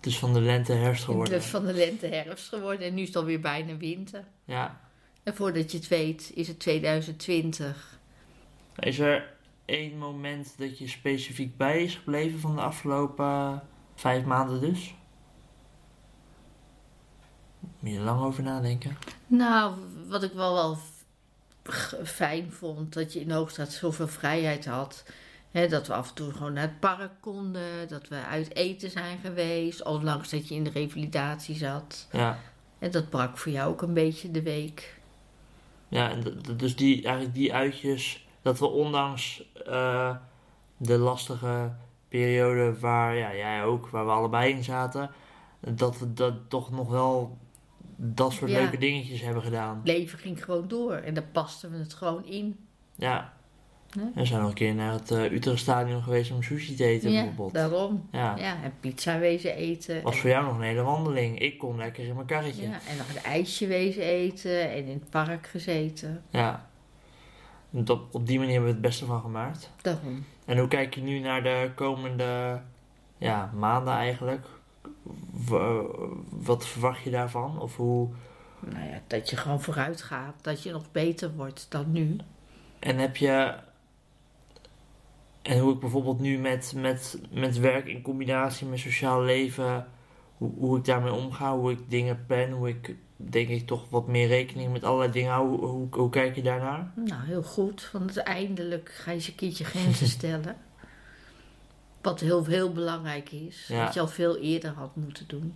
Het 0.08 0.16
is 0.16 0.22
van 0.22 0.34
de 0.34 0.42
lente 0.42 0.74
herfst 0.74 1.04
geworden. 1.04 1.34
Het 1.34 1.44
is 1.44 1.50
van 1.50 1.66
de 1.66 1.74
lente 1.74 2.08
herfst 2.08 2.50
geworden 2.50 2.88
en 2.88 2.94
nu 2.94 3.02
is 3.02 3.08
het 3.08 3.16
alweer 3.16 3.40
bijna 3.40 3.78
winter. 3.78 4.24
Ja. 4.46 4.80
En 5.24 5.36
voordat 5.36 5.72
je 5.72 5.78
het 5.78 5.88
weet 5.88 6.32
is 6.34 6.48
het 6.48 6.60
2020. 6.60 8.00
Is 8.80 9.00
er 9.00 9.34
één 9.66 9.98
moment 9.98 10.54
dat 10.58 10.78
je 10.78 10.88
specifiek 10.88 11.58
bij 11.58 11.84
is 11.84 11.96
gebleven 11.96 12.40
van 12.40 12.56
de 12.56 12.62
afgelopen 12.62 13.62
vijf 13.96 14.26
maanden 14.26 14.62
dus? 14.62 14.96
Moet 17.80 17.92
je 17.92 17.98
er 17.98 18.04
lang 18.04 18.22
over 18.22 18.44
nadenken? 18.44 18.98
Nou, 19.28 19.76
wat 20.08 20.24
ik 20.24 20.34
wel 20.34 20.54
wel 20.54 20.78
fijn 22.04 22.52
vond, 22.52 22.94
dat 22.94 23.14
je 23.14 23.20
in 23.20 23.28
de 23.28 23.34
Hoogstraat 23.34 23.72
zoveel 23.72 24.08
vrijheid 24.08 24.66
had. 24.66 25.04
Dat 25.66 25.88
we 25.88 25.94
af 25.94 26.10
en 26.10 26.16
toe 26.16 26.32
gewoon 26.32 26.54
naar 26.54 26.64
het 26.64 26.80
park 26.80 27.12
konden, 27.20 27.88
dat 27.88 28.08
we 28.08 28.16
uit 28.16 28.56
eten 28.56 28.90
zijn 28.90 29.18
geweest, 29.20 29.84
ondanks 29.84 30.30
dat 30.30 30.48
je 30.48 30.56
in 30.56 30.64
de 30.64 30.70
revalidatie 30.70 31.56
zat. 31.56 32.08
Ja. 32.12 32.40
En 32.80 32.92
dat 32.92 33.10
brak 33.10 33.38
voor 33.38 33.52
jou 33.52 33.70
ook 33.70 33.82
een 33.82 33.94
beetje 33.94 34.32
de 34.32 34.42
week. 34.42 35.00
Ja, 35.88 36.10
en 36.10 36.42
dus 36.58 36.76
die, 36.76 37.04
eigenlijk 37.04 37.36
die 37.36 37.54
uitjes, 37.54 38.28
dat 38.42 38.60
we 38.60 38.66
ondanks 38.66 39.44
eh, 39.66 40.16
de 40.78 40.98
lastige 40.98 41.72
periode 42.08 42.80
waar 42.80 43.16
ja, 43.16 43.36
jij 43.36 43.64
ook, 43.64 43.88
waar 43.90 44.06
we 44.06 44.12
allebei 44.12 44.54
in 44.54 44.64
zaten, 44.64 45.12
dat 45.60 46.00
we 46.00 46.14
dat 46.14 46.34
toch 46.48 46.72
nog 46.72 46.90
wel 46.90 47.38
dat 47.96 48.32
soort 48.32 48.52
Ja. 48.52 48.60
leuke 48.60 48.78
dingetjes 48.78 49.22
hebben 49.22 49.44
gedaan. 49.44 49.78
Het 49.78 49.88
leven 49.88 50.20
ging 50.20 50.44
gewoon 50.44 50.68
door 50.68 50.94
en 50.94 51.14
daar 51.14 51.28
pasten 51.32 51.72
we 51.72 51.78
het 51.78 51.94
gewoon 51.94 52.26
in. 52.26 52.60
Ja. 52.96 53.34
Nee? 53.96 54.06
We 54.14 54.26
zijn 54.26 54.40
nog 54.40 54.50
een 54.50 54.56
keer 54.56 54.74
naar 54.76 54.92
het 54.94 55.12
eh 55.12 55.32
Utrecht 55.32 55.60
Stadion 55.60 56.04
geweest 56.04 56.32
om 56.32 56.44
sushi 56.44 56.76
te 56.76 56.84
eten 56.86 57.12
ja, 57.12 57.24
bijvoorbeeld. 57.24 57.54
daarom. 57.72 58.08
Ja. 58.12 58.36
Ja, 58.38 58.56
en 58.64 58.74
pizza 58.80 59.20
wezen 59.20 59.56
eten. 59.56 60.02
Was 60.02 60.20
voor 60.20 60.30
jou 60.30 60.46
nog 60.46 60.56
een 60.56 60.62
hele 60.62 60.82
wandeling. 60.82 61.40
Ik 61.40 61.58
kon 61.58 61.78
lekker 61.78 62.04
in 62.08 62.16
mijn 62.16 62.28
karretje. 62.28 62.62
Ja, 62.62 62.80
en 62.90 62.98
nog 62.98 63.10
een 63.10 63.24
ijsje 63.24 63.68
wezen 63.68 64.04
eten 64.04 64.72
en 64.72 64.86
in 64.86 65.00
het 65.00 65.10
park 65.10 65.48
gezeten. 65.48 66.24
Ja. 66.30 66.70
En 67.72 67.84
dat, 67.86 68.00
op 68.12 68.28
die 68.28 68.38
manier 68.38 68.54
hebben 68.54 68.70
we 68.70 68.78
het 68.78 68.86
beste 68.88 69.06
van 69.06 69.22
gemaakt. 69.22 69.72
Daarom. 69.82 70.26
En 70.46 70.58
hoe 70.58 70.68
kijk 70.68 70.96
je 70.96 71.02
nu 71.02 71.20
naar 71.20 71.44
de 71.44 71.72
komende 71.76 72.62
ja, 73.18 73.52
maanden 73.56 73.94
eigenlijk? 73.94 74.46
W- 75.48 75.84
wat 76.30 76.68
verwacht 76.68 77.04
je 77.04 77.10
daarvan? 77.10 77.60
Of 77.62 77.76
hoe... 77.76 78.10
Nou 78.60 78.86
ja, 78.90 79.02
dat 79.08 79.30
je 79.30 79.36
gewoon 79.36 79.62
vooruit 79.62 80.02
gaat. 80.02 80.34
Dat 80.42 80.64
je 80.64 80.72
nog 80.72 80.92
beter 80.92 81.32
wordt 81.36 81.66
dan 81.70 81.92
nu. 81.92 82.16
En 82.80 82.98
heb 82.98 83.18
je... 83.18 83.54
En 85.48 85.60
hoe 85.60 85.74
ik 85.74 85.80
bijvoorbeeld 85.80 86.20
nu 86.20 86.38
met, 86.38 86.74
met, 86.76 87.20
met 87.32 87.58
werk 87.60 87.88
in 87.88 88.02
combinatie 88.02 88.68
met 88.68 88.80
sociaal 88.80 89.22
leven... 89.24 89.88
Hoe, 90.38 90.52
hoe 90.58 90.78
ik 90.78 90.86
daarmee 90.86 91.14
omga, 91.14 91.56
hoe 91.58 91.72
ik 91.72 91.90
dingen 91.90 92.26
plan, 92.28 92.52
hoe 92.52 92.70
ik 92.70 92.96
denk 93.16 93.50
ik 93.50 93.68
toch 93.68 93.90
wat 93.90 94.08
meer 94.08 94.28
rekening 94.28 94.72
met 94.72 94.84
allerlei 94.84 95.12
dingen 95.12 95.32
hou. 95.32 95.48
Hoe, 95.48 95.66
hoe, 95.66 95.88
hoe 95.92 96.10
kijk 96.10 96.36
je 96.36 96.42
daarnaar? 96.42 96.92
Nou, 96.96 97.26
heel 97.26 97.44
goed. 97.44 97.90
Want 97.92 98.18
eindelijk 98.18 98.90
ga 98.94 99.12
je 99.12 99.18
eens 99.18 99.28
een 99.28 99.36
keertje 99.36 99.64
grenzen 99.64 100.08
stellen. 100.18 100.56
Wat 102.02 102.20
heel, 102.20 102.46
heel 102.46 102.72
belangrijk 102.72 103.32
is. 103.32 103.68
Ja. 103.68 103.84
Wat 103.84 103.94
je 103.94 104.00
al 104.00 104.08
veel 104.08 104.38
eerder 104.38 104.72
had 104.72 104.96
moeten 104.96 105.28
doen. 105.28 105.54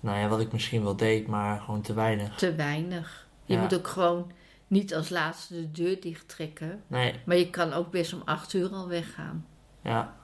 Nou 0.00 0.18
ja, 0.18 0.28
wat 0.28 0.40
ik 0.40 0.52
misschien 0.52 0.82
wel 0.82 0.96
deed, 0.96 1.26
maar 1.26 1.60
gewoon 1.60 1.80
te 1.80 1.94
weinig. 1.94 2.34
Te 2.36 2.54
weinig. 2.54 3.26
Je 3.44 3.54
Ja. 3.54 3.60
moet 3.60 3.74
ook 3.74 3.88
gewoon 3.88 4.32
niet 4.72 4.94
als 4.94 5.08
laatste 5.08 5.54
de 5.54 5.70
deur 5.70 6.00
dicht 6.00 6.28
trekken. 6.28 6.82
Nee, 6.86 7.14
Maar 7.24 7.36
je 7.36 7.50
kan 7.50 7.72
ook 7.72 7.90
best 7.90 8.12
om 8.12 8.22
acht 8.24 8.52
uur 8.52 8.68
al 8.70 8.88
weggaan. 8.88 9.46
ja. 9.82 10.14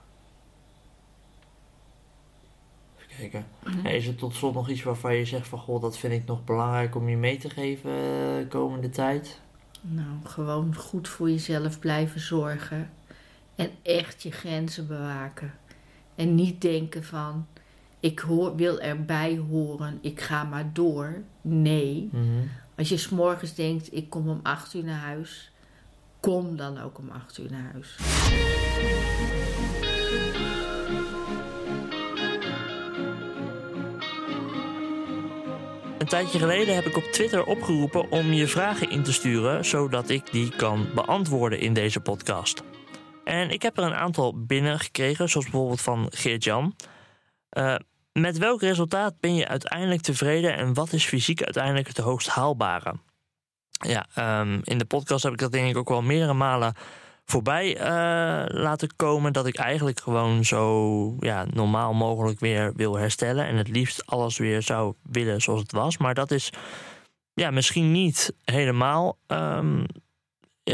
Even 2.97 3.17
kijken. 3.29 3.45
Mhm. 3.63 3.85
Is 3.85 4.07
er 4.07 4.15
tot 4.15 4.35
slot 4.35 4.53
nog 4.53 4.69
iets 4.69 4.83
waarvan 4.83 5.15
je 5.15 5.25
zegt 5.25 5.47
van... 5.47 5.59
Goh, 5.59 5.81
dat 5.81 5.97
vind 5.97 6.13
ik 6.13 6.25
nog 6.25 6.43
belangrijk 6.43 6.95
om 6.95 7.09
je 7.09 7.17
mee 7.17 7.37
te 7.37 7.49
geven 7.49 7.91
de 8.39 8.45
komende 8.49 8.89
tijd? 8.89 9.41
Nou, 9.81 10.07
gewoon 10.23 10.75
goed 10.75 11.07
voor 11.07 11.29
jezelf 11.29 11.79
blijven 11.79 12.19
zorgen. 12.19 12.89
En 13.55 13.69
echt 13.81 14.23
je 14.23 14.31
grenzen 14.31 14.87
bewaken. 14.87 15.53
En 16.15 16.35
niet 16.35 16.61
denken 16.61 17.03
van, 17.03 17.47
ik 17.99 18.19
hoor, 18.19 18.55
wil 18.55 18.79
erbij 18.79 19.37
horen, 19.49 19.97
ik 20.01 20.21
ga 20.21 20.43
maar 20.43 20.69
door. 20.73 21.21
Nee, 21.41 22.09
Mhm. 22.11 22.23
Als 22.79 22.89
je 22.89 22.97
s'morgens 22.97 23.55
denkt, 23.55 23.93
ik 23.93 24.09
kom 24.09 24.29
om 24.29 24.39
acht 24.43 24.73
uur 24.73 24.83
naar 24.83 24.99
huis, 24.99 25.51
kom 26.19 26.55
dan 26.55 26.81
ook 26.81 26.97
om 26.97 27.09
acht 27.09 27.37
uur 27.37 27.51
naar 27.51 27.71
huis. 27.73 27.97
Een 35.97 36.07
tijdje 36.07 36.39
geleden 36.39 36.75
heb 36.75 36.85
ik 36.85 36.97
op 36.97 37.03
Twitter 37.03 37.45
opgeroepen 37.45 38.11
om 38.11 38.33
je 38.33 38.47
vragen 38.47 38.89
in 38.89 39.03
te 39.03 39.13
sturen, 39.13 39.65
zodat 39.65 40.09
ik 40.09 40.31
die 40.31 40.55
kan 40.55 40.87
beantwoorden 40.95 41.59
in 41.59 41.73
deze 41.73 41.99
podcast. 41.99 42.63
En 43.23 43.49
ik 43.49 43.61
heb 43.61 43.77
er 43.77 43.83
een 43.83 43.93
aantal 43.93 44.45
binnengekregen, 44.45 45.29
zoals 45.29 45.49
bijvoorbeeld 45.49 45.81
van 45.81 46.07
Geert-Jan. 46.09 46.75
Eh, 47.49 47.75
met 48.13 48.37
welk 48.37 48.61
resultaat 48.61 49.19
ben 49.19 49.35
je 49.35 49.47
uiteindelijk 49.47 50.01
tevreden 50.01 50.55
en 50.55 50.73
wat 50.73 50.93
is 50.93 51.05
fysiek 51.05 51.43
uiteindelijk 51.43 51.87
het 51.87 51.97
hoogst 51.97 52.27
haalbare? 52.27 52.93
Ja, 53.87 54.07
ehm, 54.13 54.59
in 54.63 54.77
de 54.77 54.85
podcast 54.85 55.23
heb 55.23 55.33
ik 55.33 55.39
dat 55.39 55.51
denk 55.51 55.69
ik 55.69 55.77
ook 55.77 55.89
wel 55.89 56.01
meerdere 56.01 56.33
malen 56.33 56.73
voorbij 57.25 57.77
eh, 57.77 58.59
laten 58.59 58.95
komen. 58.95 59.33
Dat 59.33 59.47
ik 59.47 59.55
eigenlijk 59.55 59.99
gewoon 59.99 60.45
zo 60.45 61.15
ja, 61.19 61.45
normaal 61.53 61.93
mogelijk 61.93 62.39
weer 62.39 62.73
wil 62.75 62.97
herstellen. 62.97 63.45
En 63.45 63.55
het 63.55 63.67
liefst 63.67 64.05
alles 64.05 64.37
weer 64.37 64.61
zou 64.61 64.93
willen 65.03 65.41
zoals 65.41 65.61
het 65.61 65.71
was. 65.71 65.97
Maar 65.97 66.13
dat 66.13 66.31
is 66.31 66.49
ja, 67.33 67.51
misschien 67.51 67.91
niet 67.91 68.33
helemaal 68.43 69.17
ehm, 69.27 69.83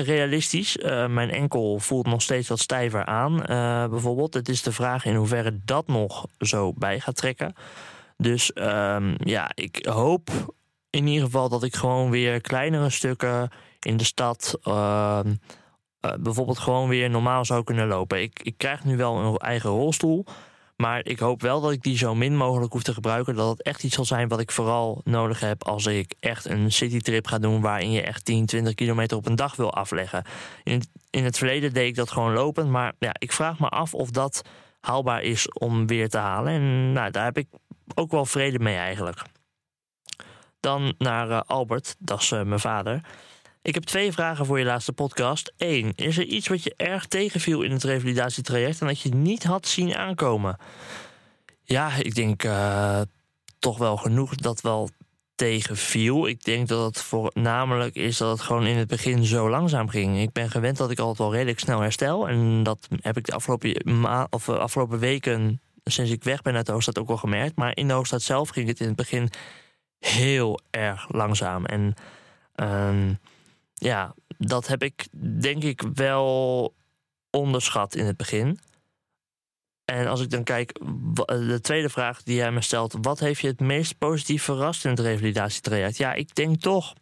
realistisch. 0.04 0.78
Eh, 0.78 1.08
mijn 1.08 1.30
enkel 1.30 1.80
voelt 1.80 2.06
nog 2.06 2.22
steeds 2.22 2.48
wat 2.48 2.60
stijver 2.60 3.06
aan. 3.06 3.46
eh, 3.46 3.88
bijvoorbeeld. 3.88 4.34
Het 4.34 4.50
is 4.50 4.62
de 4.62 4.72
vraag 4.72 5.06
in 5.06 5.16
hoeverre 5.16 5.60
dat 5.66 5.88
nog 5.88 6.26
zo 6.40 6.74
bij 6.74 7.00
gaat 7.00 7.16
trekken. 7.16 7.54
Dus 8.18 8.54
ehm, 8.54 9.16
ja, 9.18 9.52
ik 9.54 9.86
hoop 9.90 10.30
in 10.90 11.08
ieder 11.08 11.26
geval 11.26 11.50
dat 11.50 11.64
ik 11.64 11.76
gewoon 11.76 12.10
weer 12.10 12.42
kleinere 12.42 12.90
stukken 12.90 13.50
in 13.80 13.98
de 13.98 14.04
stad. 14.04 14.60
ehm, 14.64 15.34
eh, 16.00 16.14
bijvoorbeeld 16.20 16.60
gewoon 16.60 16.90
weer 16.90 17.10
normaal 17.10 17.46
zou 17.46 17.64
kunnen 17.64 17.88
lopen. 17.88 18.22
Ik, 18.22 18.40
ik 18.44 18.58
krijg 18.58 18.84
nu 18.84 18.98
wel 18.98 19.18
een 19.18 19.38
eigen 19.38 19.70
rolstoel. 19.70 20.26
Maar 20.76 21.06
ik 21.06 21.20
hoop 21.20 21.42
wel 21.42 21.62
dat 21.62 21.72
ik 21.72 21.84
die 21.84 21.98
zo 21.98 22.16
min 22.16 22.38
mogelijk 22.38 22.74
hoef 22.74 22.84
te 22.84 22.94
gebruiken. 22.94 23.36
Dat 23.36 23.50
het 23.50 23.62
echt 23.62 23.84
iets 23.84 23.96
zal 23.96 24.06
zijn 24.06 24.28
wat 24.28 24.40
ik 24.40 24.52
vooral 24.52 25.02
nodig 25.04 25.40
heb 25.40 25.64
als 25.64 25.86
ik 25.86 26.14
echt 26.20 26.46
een 26.46 26.72
citytrip 26.72 27.28
ga 27.28 27.40
doen. 27.40 27.62
waarin 27.62 27.92
je 27.92 28.02
echt 28.02 28.26
10, 28.26 28.46
20 28.46 28.74
kilometer 28.74 29.18
op 29.18 29.26
een 29.26 29.36
dag 29.36 29.56
wil 29.56 29.74
afleggen. 29.74 30.24
In 30.64 30.84
in 31.16 31.24
het 31.24 31.38
verleden 31.38 31.74
deed 31.74 31.88
ik 31.88 31.96
dat 31.96 32.12
gewoon 32.12 32.34
lopend. 32.34 32.70
Maar 32.70 32.94
ja, 33.00 33.12
ik 33.18 33.32
vraag 33.32 33.60
me 33.60 33.70
af 33.70 33.94
of 33.94 34.10
dat 34.10 34.42
haalbaar 34.80 35.22
is 35.22 35.52
om 35.52 35.88
weer 35.88 36.10
te 36.10 36.18
halen. 36.18 36.54
En 36.54 36.92
nou, 36.92 37.12
daar 37.12 37.24
heb 37.24 37.38
ik 37.38 37.48
ook 37.96 38.12
wel 38.12 38.26
vrede 38.26 38.60
mee 38.60 38.76
eigenlijk. 38.76 39.22
Dan 40.60 40.96
naar 40.98 41.30
eh, 41.30 41.42
Albert, 41.48 41.96
dat 42.00 42.22
is 42.22 42.32
eh, 42.32 42.42
mijn 42.42 42.60
vader. 42.60 43.02
Ik 43.66 43.74
heb 43.74 43.84
twee 43.84 44.12
vragen 44.12 44.46
voor 44.46 44.60
je 44.60 44.66
laatste 44.66 44.94
podcast. 44.94 45.54
Eén, 45.58 45.94
is 45.96 46.18
er 46.18 46.24
iets 46.24 46.48
wat 46.48 46.64
je 46.64 46.74
erg 46.78 47.06
tegenviel 47.06 47.62
in 47.62 47.72
het 47.72 47.84
revalidatietraject 47.84 48.82
en 48.82 48.88
dat 48.88 49.00
je 49.00 49.10
niet 49.10 49.44
had 49.44 49.68
zien 49.68 49.96
aankomen? 49.96 50.58
Ja, 51.64 51.94
ik 51.96 52.16
denk 52.16 52.44
eh, 52.44 53.02
toch 53.60 53.78
wel 53.78 53.98
genoeg 53.98 54.36
dat 54.36 54.62
wel 54.62 54.90
tegenviel. 55.36 56.28
Ik 56.28 56.44
denk 56.44 56.68
dat 56.68 56.86
het 56.86 57.04
voornamelijk 57.04 57.96
is 57.96 58.18
dat 58.18 58.32
het 58.32 58.42
gewoon 58.42 58.66
in 58.66 58.78
het 58.78 58.88
begin 58.88 59.24
zo 59.24 59.50
langzaam 59.50 59.90
ging. 59.90 60.20
Ik 60.20 60.32
ben 60.32 60.50
gewend 60.50 60.78
dat 60.78 60.92
ik 60.92 61.00
altijd 61.00 61.18
wel 61.18 61.34
redelijk 61.34 61.60
snel 61.60 61.80
herstel. 61.80 62.30
En 62.30 62.64
dat 62.64 62.88
heb 63.02 63.18
ik 63.18 63.26
de 63.26 63.34
afgelopen, 63.34 64.00
ma 64.00 64.28
of, 64.30 64.48
eh, 64.48 64.58
afgelopen 64.58 65.00
weken, 65.00 65.62
sinds 65.84 66.12
ik 66.12 66.24
weg 66.24 66.42
ben 66.42 66.56
uit 66.56 66.66
de 66.66 66.72
hoofdstad, 66.72 67.00
ook 67.00 67.08
wel 67.08 67.18
gemerkt. 67.18 67.56
Maar 67.56 67.76
in 67.76 67.88
de 67.88 67.94
hoofdstad 67.94 68.22
zelf 68.22 68.50
ging 68.50 68.68
het 68.68 68.80
in 68.80 68.88
het 68.88 68.96
begin 68.96 69.30
heel 70.00 70.60
erg 70.70 71.06
langzaam. 71.14 71.66
En 71.66 71.94
ehm, 72.56 73.14
ja, 73.76 74.16
dat 74.38 74.68
heb 74.68 74.84
ik 74.84 75.08
denk 75.42 75.64
ik 75.64 75.82
wel 75.94 76.74
onderschat 77.30 77.96
in 77.96 78.06
het 78.06 78.18
begin. 78.18 78.60
En 79.86 80.08
als 80.08 80.22
ik 80.22 80.30
dan 80.30 80.44
kijk, 80.44 80.80
wa- 81.14 81.26
de 81.26 81.60
tweede 81.62 81.90
vraag 81.90 82.24
die 82.24 82.36
jij 82.36 82.52
me 82.52 82.62
stelt: 82.62 82.96
wat 83.02 83.20
heeft 83.20 83.42
je 83.42 83.48
het 83.48 83.60
meest 83.60 83.98
positief 83.98 84.44
verrast 84.44 84.84
in 84.84 84.90
het 84.90 85.00
revalidatietraject? 85.00 85.98
Ja, 85.98 86.14
ik 86.14 86.36
denk 86.36 86.60
toch 86.60 86.94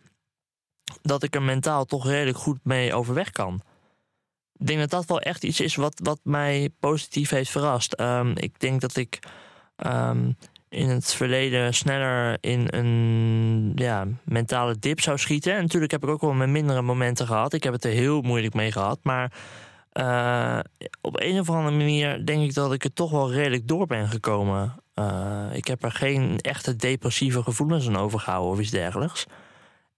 dat 1.02 1.24
ik 1.24 1.36
er 1.36 1.42
mentaal 1.42 1.86
toch 1.86 2.06
redelijk 2.08 2.38
goed 2.38 2.60
mee 2.64 2.94
overweg 2.94 3.30
kan. 3.30 3.62
Ik 4.60 4.68
denk 4.68 4.80
dat 4.80 4.90
dat 4.90 5.06
wel 5.06 5.22
echt 5.22 5.44
iets 5.44 5.60
is 5.60 5.76
wat, 5.76 6.00
wat 6.04 6.20
mij 6.24 6.70
positief 6.80 7.30
heeft 7.30 7.52
verrast. 7.52 7.94
Ehm, 7.94 8.32
ik 8.36 8.60
denk 8.60 8.82
dat 8.82 8.96
ik 8.96 9.20
ehm, 9.76 10.32
in 10.74 10.90
het 10.90 11.14
verleden 11.14 11.74
sneller 11.74 12.38
in 12.40 12.68
een 12.70 13.72
ja, 13.76 14.08
mentale 14.24 14.80
dip 14.80 15.00
zou 15.02 15.18
schieten. 15.18 15.56
En 15.56 15.62
natuurlijk 15.62 15.92
heb 15.92 16.04
ik 16.04 16.10
ook 16.10 16.22
wel 16.22 16.34
mijn 16.34 16.52
mindere 16.52 16.82
momenten 16.82 17.28
gehad. 17.28 17.54
Ik 17.54 17.64
heb 17.64 17.74
het 17.74 17.86
er 17.86 17.92
heel 17.92 18.22
moeilijk 18.22 18.54
mee 18.54 18.72
gehad. 18.72 19.00
Maar 19.04 19.32
eh, 19.92 20.60
op 21.02 21.20
een 21.22 21.40
of 21.40 21.50
andere 21.50 21.78
manier 21.78 22.26
denk 22.26 22.44
ik 22.44 22.54
dat 22.54 22.74
ik 22.74 22.84
er 22.84 22.94
toch 22.94 23.12
wel 23.12 23.32
redelijk 23.32 23.68
door 23.68 23.88
ben 23.88 24.08
gekomen. 24.08 24.76
Eh, 24.94 25.46
ik 25.54 25.68
heb 25.68 25.84
er 25.84 25.92
geen 25.92 26.40
echte 26.40 26.76
depressieve 26.76 27.44
gevoelens 27.44 27.88
aan 27.88 27.98
overgehouden 27.98 28.52
of 28.52 28.60
iets 28.60 28.72
dergelijks. 28.72 29.26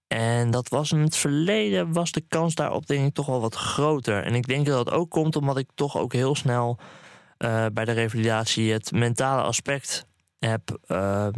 En 0.08 0.50
dat 0.50 0.68
was 0.68 0.92
in 0.92 1.00
het 1.00 1.16
verleden, 1.16 1.92
was 1.92 2.12
de 2.12 2.24
kans 2.28 2.54
daarop 2.54 2.86
denk 2.86 3.06
ik 3.06 3.14
toch 3.14 3.26
wel 3.26 3.40
wat 3.40 3.54
groter. 3.54 4.22
En 4.22 4.34
ik 4.34 4.46
denk 4.46 4.66
dat 4.66 4.84
dat 4.84 4.94
ook 4.94 5.10
komt 5.10 5.36
omdat 5.36 5.58
ik 5.58 5.68
toch 5.74 5.96
ook 5.96 6.12
heel 6.12 6.34
snel 6.34 6.78
eh, 7.38 7.66
bij 7.72 7.84
de 7.84 7.92
revalidatie 7.92 8.72
het 8.72 8.92
mentale 8.92 9.42
aspect 9.42 10.06
heb 10.38 10.78
uh, 10.88 11.28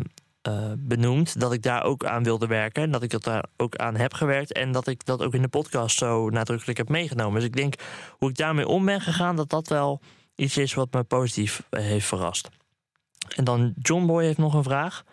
benoemd. 0.78 1.40
Dat 1.40 1.52
ik 1.52 1.62
daar 1.62 1.82
ook 1.82 2.04
aan 2.04 2.22
wilde 2.22 2.46
werken. 2.46 2.82
En 2.82 2.90
dat 2.90 3.02
ik 3.02 3.10
dat 3.10 3.24
daar 3.24 3.44
ook 3.56 3.76
aan 3.76 3.96
heb 3.96 4.14
gewerkt. 4.14 4.52
En 4.52 4.72
dat 4.72 4.86
ik 4.86 5.04
dat 5.04 5.22
ook 5.22 5.34
in 5.34 5.42
de 5.42 5.48
podcast 5.48 5.98
zo 5.98 6.28
nadrukkelijk 6.28 6.78
heb 6.78 6.88
meegenomen. 6.88 7.34
Dus 7.34 7.48
ik 7.48 7.56
denk 7.56 7.74
hoe 8.10 8.28
ik 8.28 8.36
daarmee 8.36 8.68
om 8.68 8.84
ben 8.84 9.00
gegaan, 9.00 9.36
dat 9.36 9.50
dat 9.50 9.68
wel 9.68 10.00
iets 10.34 10.56
is 10.56 10.74
wat 10.74 10.92
me 10.92 11.02
positief 11.02 11.62
heeft 11.70 12.06
verrast. 12.06 12.48
En 13.36 13.44
dan 13.44 13.72
John 13.82 14.06
Boy 14.06 14.24
heeft 14.24 14.38
nog 14.38 14.54
een 14.54 14.62
vraag. 14.62 15.04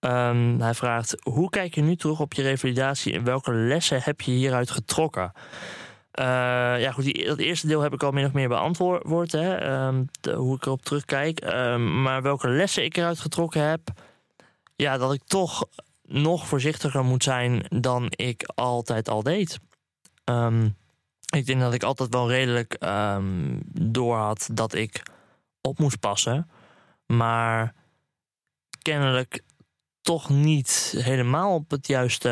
Um, 0.00 0.60
hij 0.60 0.74
vraagt: 0.74 1.16
Hoe 1.22 1.50
kijk 1.50 1.74
je 1.74 1.82
nu 1.82 1.96
terug 1.96 2.20
op 2.20 2.32
je 2.32 2.42
revalidatie 2.42 3.12
en 3.12 3.24
welke 3.24 3.52
lessen 3.52 4.02
heb 4.02 4.20
je 4.20 4.30
hieruit 4.30 4.70
getrokken? 4.70 5.32
Uh, 6.18 6.24
ja, 6.80 6.92
goed, 6.92 7.24
dat 7.26 7.38
eerste 7.38 7.66
deel 7.66 7.80
heb 7.80 7.92
ik 7.92 8.02
al 8.02 8.10
min 8.10 8.24
of 8.24 8.32
meer 8.32 8.48
beantwoord, 8.48 9.32
hè, 9.32 9.56
de, 10.20 10.32
hoe 10.32 10.56
ik 10.56 10.66
erop 10.66 10.82
terugkijk. 10.82 11.44
Um, 11.44 12.02
maar 12.02 12.22
welke 12.22 12.48
lessen 12.48 12.84
ik 12.84 12.96
eruit 12.96 13.20
getrokken 13.20 13.68
heb, 13.68 13.80
ja, 14.76 14.98
dat 14.98 15.12
ik 15.12 15.22
toch 15.24 15.64
nog 16.02 16.46
voorzichtiger 16.46 17.04
moet 17.04 17.22
zijn 17.22 17.66
dan 17.68 18.06
ik 18.08 18.50
altijd 18.54 19.08
al 19.08 19.22
deed. 19.22 19.58
ik 21.34 21.46
denk 21.46 21.60
dat 21.60 21.74
ik 21.74 21.82
altijd 21.82 22.14
wel 22.14 22.28
redelijk 22.28 22.76
door 23.72 24.16
had 24.16 24.48
dat 24.52 24.74
ik 24.74 25.02
op 25.60 25.78
moest 25.78 26.00
passen. 26.00 26.50
Maar 27.06 27.74
kennelijk 28.82 29.42
toch 30.00 30.28
niet 30.28 30.94
helemaal 30.98 31.54
op 31.54 31.70
het 31.70 31.86
juiste. 31.86 32.28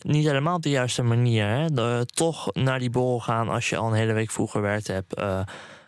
Niet 0.00 0.26
helemaal 0.26 0.60
de 0.60 0.70
juiste 0.70 1.02
manier. 1.02 1.46
Hè? 1.46 1.70
De, 1.70 2.06
toch 2.14 2.52
naar 2.52 2.78
die 2.78 2.90
borrel 2.90 3.20
gaan 3.20 3.48
als 3.48 3.68
je 3.68 3.76
al 3.76 3.88
een 3.88 3.94
hele 3.94 4.12
week 4.12 4.30
vroeg 4.30 4.50
gewerkt 4.50 4.86
hebt. 4.86 5.18
Uh, 5.18 5.40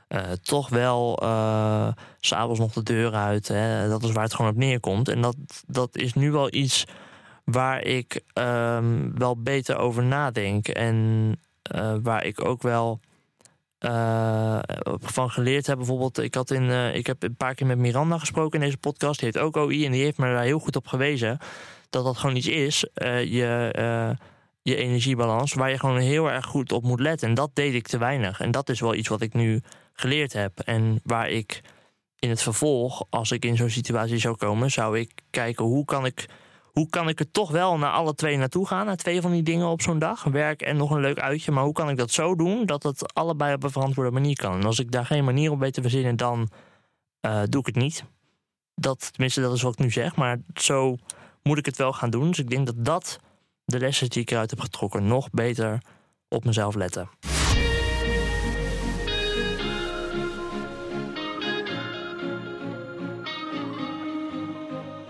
uh, 0.08 0.20
toch 0.42 0.68
wel 0.68 1.22
uh, 1.22 1.88
s'avonds 2.20 2.60
nog 2.60 2.72
de 2.72 2.82
deur 2.82 3.12
uit. 3.12 3.48
Hè? 3.48 3.88
Dat 3.88 4.02
is 4.02 4.12
waar 4.12 4.22
het 4.22 4.34
gewoon 4.34 4.50
op 4.50 4.56
neerkomt. 4.56 5.08
En 5.08 5.20
dat, 5.20 5.36
dat 5.66 5.96
is 5.96 6.14
nu 6.14 6.30
wel 6.30 6.54
iets 6.54 6.86
waar 7.44 7.82
ik 7.82 8.20
um, 8.34 9.18
wel 9.18 9.42
beter 9.42 9.76
over 9.76 10.02
nadenk. 10.02 10.68
En 10.68 11.38
waar 12.02 12.24
ik 12.24 12.44
ook 12.44 12.62
wel 12.62 13.00
uh, 13.80 14.58
van 15.00 15.30
geleerd 15.30 15.66
heb. 15.66 15.76
Bijvoorbeeld, 15.76 16.18
ik, 16.18 16.34
had 16.34 16.50
in, 16.50 16.62
uh, 16.62 16.94
ik 16.94 17.06
heb 17.06 17.22
een 17.22 17.36
paar 17.36 17.54
keer 17.54 17.66
met 17.66 17.78
Miranda 17.78 18.18
gesproken 18.18 18.58
in 18.58 18.64
deze 18.64 18.78
podcast. 18.78 19.20
Die 19.20 19.30
heeft 19.32 19.44
ook 19.44 19.56
OI 19.56 19.84
en 19.84 19.92
die 19.92 20.02
heeft 20.02 20.18
me 20.18 20.26
daar 20.26 20.42
heel 20.42 20.58
goed 20.58 20.76
op 20.76 20.86
gewezen. 20.86 21.38
Dat 21.90 22.04
dat 22.04 22.16
gewoon 22.16 22.36
iets 22.36 22.46
is, 22.46 22.86
uh, 22.94 23.24
je, 23.24 24.16
je 24.62 24.76
energiebalans, 24.76 25.54
waar 25.54 25.70
je 25.70 25.78
gewoon 25.78 25.98
heel 25.98 26.30
erg 26.30 26.46
goed 26.46 26.72
op 26.72 26.82
moet 26.82 27.00
letten. 27.00 27.28
En 27.28 27.34
dat 27.34 27.50
deed 27.54 27.74
ik 27.74 27.86
te 27.86 27.98
weinig. 27.98 28.40
En 28.40 28.50
dat 28.50 28.68
is 28.68 28.80
wel 28.80 28.94
iets 28.94 29.08
wat 29.08 29.20
ik 29.20 29.34
nu 29.34 29.62
geleerd 29.92 30.32
heb. 30.32 30.60
En 30.60 31.00
waar 31.02 31.30
ik 31.30 31.60
in 32.18 32.30
het 32.30 32.42
vervolg, 32.42 33.04
als 33.10 33.30
ik 33.30 33.44
in 33.44 33.56
zo'n 33.56 33.70
situatie 33.70 34.18
zou 34.18 34.36
komen, 34.36 34.70
zou 34.70 34.98
ik 34.98 35.10
kijken 35.30 35.64
hoe 35.64 35.84
kan 35.84 36.06
ik 36.06 36.26
hoe 36.74 36.88
kan 36.88 37.08
ik 37.08 37.20
er 37.20 37.30
toch 37.30 37.50
wel 37.50 37.78
naar 37.78 37.90
alle 37.90 38.14
twee 38.14 38.36
naartoe 38.36 38.66
gaan? 38.66 38.86
Naar 38.86 38.96
twee 38.96 39.20
van 39.20 39.30
die 39.30 39.42
dingen 39.42 39.66
op 39.66 39.82
zo'n 39.82 39.98
dag. 39.98 40.24
Werk 40.24 40.62
en 40.62 40.76
nog 40.76 40.90
een 40.90 41.00
leuk 41.00 41.18
uitje. 41.18 41.52
Maar 41.52 41.64
hoe 41.64 41.72
kan 41.72 41.90
ik 41.90 41.96
dat 41.96 42.10
zo 42.10 42.34
doen 42.34 42.66
dat 42.66 42.82
het 42.82 43.14
allebei 43.14 43.54
op 43.54 43.62
een 43.62 43.70
verantwoorde 43.70 44.10
manier 44.10 44.36
kan? 44.36 44.54
En 44.54 44.64
als 44.64 44.78
ik 44.78 44.90
daar 44.90 45.06
geen 45.06 45.24
manier 45.24 45.50
op 45.50 45.58
weet 45.58 45.74
te 45.74 45.82
verzinnen, 45.82 46.16
dan 46.16 46.48
uh, 47.26 47.42
doe 47.48 47.60
ik 47.60 47.66
het 47.66 47.76
niet. 47.76 48.04
Dat, 48.74 49.12
tenminste, 49.12 49.40
dat 49.40 49.54
is 49.54 49.62
wat 49.62 49.72
ik 49.72 49.78
nu 49.78 49.90
zeg. 49.90 50.16
Maar 50.16 50.38
zo 50.54 50.96
moet 51.42 51.58
ik 51.58 51.66
het 51.66 51.76
wel 51.76 51.92
gaan 51.92 52.10
doen. 52.10 52.28
Dus 52.28 52.38
ik 52.38 52.50
denk 52.50 52.66
dat 52.66 52.84
dat 52.84 53.18
de 53.64 53.78
lessen 53.78 54.10
die 54.10 54.22
ik 54.22 54.30
eruit 54.30 54.50
heb 54.50 54.60
getrokken 54.60 55.06
nog 55.06 55.30
beter 55.30 55.82
op 56.28 56.44
mezelf 56.44 56.74
letten. 56.74 57.08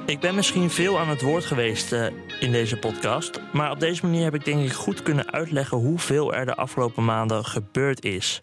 Ik 0.06 0.20
ben 0.20 0.34
misschien 0.34 0.70
veel 0.70 0.98
aan 0.98 1.08
het 1.08 1.22
woord 1.22 1.44
geweest 1.44 1.92
uh, 1.92 2.06
in 2.40 2.52
deze 2.52 2.76
podcast, 2.76 3.40
maar 3.52 3.70
op 3.70 3.80
deze 3.80 4.06
manier 4.06 4.24
heb 4.24 4.34
ik 4.34 4.44
denk 4.44 4.64
ik 4.64 4.72
goed 4.72 5.02
kunnen 5.02 5.32
uitleggen 5.32 5.78
hoeveel 5.78 6.34
er 6.34 6.46
de 6.46 6.54
afgelopen 6.54 7.04
maanden 7.04 7.44
gebeurd 7.44 8.04
is. 8.04 8.40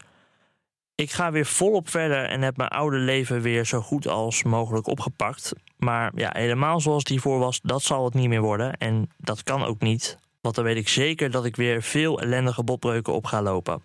Ik 0.95 1.11
ga 1.11 1.31
weer 1.31 1.45
volop 1.45 1.89
verder 1.89 2.25
en 2.25 2.41
heb 2.41 2.57
mijn 2.57 2.69
oude 2.69 2.97
leven 2.97 3.41
weer 3.41 3.65
zo 3.65 3.81
goed 3.81 4.07
als 4.07 4.43
mogelijk 4.43 4.87
opgepakt. 4.87 5.53
Maar 5.77 6.11
ja, 6.15 6.29
helemaal 6.33 6.79
zoals 6.79 7.03
die 7.03 7.21
voor 7.21 7.39
was, 7.39 7.59
dat 7.63 7.81
zal 7.81 8.05
het 8.05 8.13
niet 8.13 8.29
meer 8.29 8.41
worden. 8.41 8.77
En 8.77 9.09
dat 9.17 9.43
kan 9.43 9.63
ook 9.63 9.81
niet, 9.81 10.17
want 10.41 10.55
dan 10.55 10.63
weet 10.63 10.77
ik 10.77 10.87
zeker 10.87 11.31
dat 11.31 11.45
ik 11.45 11.55
weer 11.55 11.81
veel 11.83 12.21
ellendige 12.21 12.63
botbreuken 12.63 13.13
op 13.13 13.25
ga 13.25 13.41
lopen. 13.41 13.83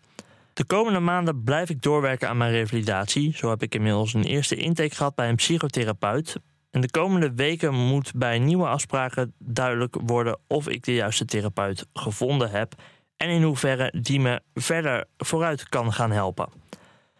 De 0.53 0.65
komende 0.65 1.01
maanden 1.01 1.43
blijf 1.43 1.71
ik 1.71 1.83
doorwerken 1.83 2.29
aan 2.29 2.37
mijn 2.37 2.53
revalidatie. 2.53 3.37
Zo 3.37 3.49
heb 3.49 3.62
ik 3.62 3.75
inmiddels 3.75 4.15
een 4.15 4.25
eerste 4.25 4.57
intake 4.57 4.95
gehad 4.95 5.15
bij 5.15 5.29
een 5.29 5.37
psychotherapeut. 5.37 6.37
De 6.81 6.91
komende 6.91 7.33
weken 7.35 7.75
moet 7.75 8.12
bij 8.15 8.39
nieuwe 8.39 8.67
afspraken 8.67 9.35
duidelijk 9.39 9.97
worden 10.07 10.39
of 10.47 10.69
ik 10.69 10.85
de 10.85 10.95
juiste 10.95 11.25
therapeut 11.25 11.87
gevonden 11.93 12.51
heb 12.51 12.75
en 13.17 13.29
in 13.29 13.43
hoeverre 13.43 13.93
die 14.01 14.21
me 14.21 14.41
verder 14.55 15.05
vooruit 15.17 15.69
kan 15.69 15.93
gaan 15.93 16.11
helpen. 16.11 16.49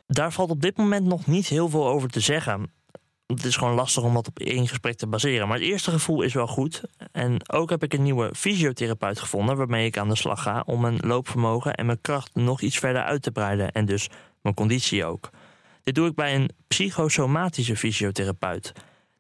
Daar 0.07 0.33
valt 0.33 0.51
op 0.51 0.61
dit 0.61 0.77
moment 0.77 1.07
nog 1.07 1.27
niet 1.27 1.47
heel 1.47 1.69
veel 1.69 1.87
over 1.87 2.09
te 2.09 2.21
zeggen. 2.21 2.73
Het 3.27 3.45
is 3.45 3.57
gewoon 3.57 3.75
lastig 3.75 4.03
om 4.03 4.14
dat 4.14 4.29
op 4.29 4.38
één 4.38 4.69
gesprek 4.69 4.97
te 4.97 5.07
baseren. 5.07 5.49
Maar 5.49 5.59
het 5.59 5.66
eerste 5.66 5.90
gevoel 5.90 6.23
is 6.23 6.35
wel 6.35 6.47
goed. 6.47 6.83
En 7.12 7.51
ook 7.53 7.71
heb 7.71 7.83
ik 7.83 7.92
een 7.92 8.03
nieuwe 8.03 8.35
fysiotherapeut 8.35 9.21
gevonden 9.21 9.57
waarmee 9.57 9.87
ik 9.87 9.99
aan 9.99 10.09
de 10.09 10.16
slag 10.16 10.42
ga 10.42 10.62
om 10.66 10.81
mijn 10.81 10.99
loopvermogen 11.01 11.75
en 11.75 11.87
mijn 11.87 12.01
kracht 12.01 12.35
nog 12.35 12.61
iets 12.61 12.79
verder 12.79 13.03
uit 13.03 13.23
te 13.23 13.31
breiden. 13.31 13.73
En 13.73 13.85
dus 13.85 14.09
mijn 14.42 14.55
conditie 14.55 15.05
ook. 15.05 15.31
Dit 15.83 15.95
doe 15.95 16.09
ik 16.09 16.14
bij 16.14 16.35
een 16.35 16.51
psychosomatische 16.69 17.77
fysiotherapeut. 17.77 18.73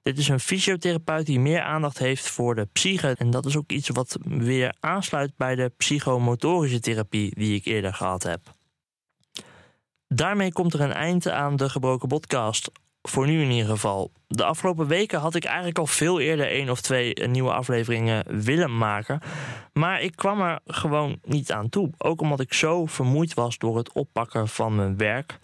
Dit 0.06 0.18
is 0.18 0.28
een 0.28 0.40
fysiotherapeut 0.40 1.26
die 1.26 1.40
meer 1.40 1.60
aandacht 1.60 1.98
heeft 1.98 2.28
voor 2.28 2.54
de 2.54 2.68
psyche. 2.72 3.14
En 3.18 3.30
dat 3.30 3.46
is 3.46 3.56
ook 3.56 3.70
iets 3.70 3.88
wat 3.88 4.18
weer 4.22 4.74
aansluit 4.80 5.32
bij 5.36 5.54
de 5.54 5.72
psychomotorische 5.76 6.80
therapie 6.80 7.34
die 7.34 7.54
ik 7.54 7.64
eerder 7.64 7.94
gehad 7.94 8.22
heb. 8.22 8.40
Daarmee 10.08 10.52
komt 10.52 10.74
er 10.74 10.80
een 10.80 10.92
eind 10.92 11.28
aan 11.28 11.56
de 11.56 11.68
gebroken 11.68 12.08
podcast. 12.08 12.70
Voor 13.02 13.26
nu 13.26 13.42
in 13.42 13.50
ieder 13.50 13.70
geval. 13.70 14.12
De 14.28 14.44
afgelopen 14.44 14.86
weken 14.86 15.20
had 15.20 15.34
ik 15.34 15.44
eigenlijk 15.44 15.78
al 15.78 15.86
veel 15.86 16.20
eerder 16.20 16.50
één 16.50 16.70
of 16.70 16.80
twee 16.80 17.14
nieuwe 17.14 17.52
afleveringen 17.52 18.44
willen 18.44 18.78
maken. 18.78 19.20
Maar 19.72 20.00
ik 20.00 20.16
kwam 20.16 20.40
er 20.40 20.60
gewoon 20.66 21.18
niet 21.24 21.52
aan 21.52 21.68
toe. 21.68 21.90
Ook 21.98 22.20
omdat 22.20 22.40
ik 22.40 22.52
zo 22.52 22.86
vermoeid 22.86 23.34
was 23.34 23.58
door 23.58 23.76
het 23.76 23.92
oppakken 23.92 24.48
van 24.48 24.74
mijn 24.74 24.96
werk. 24.96 25.38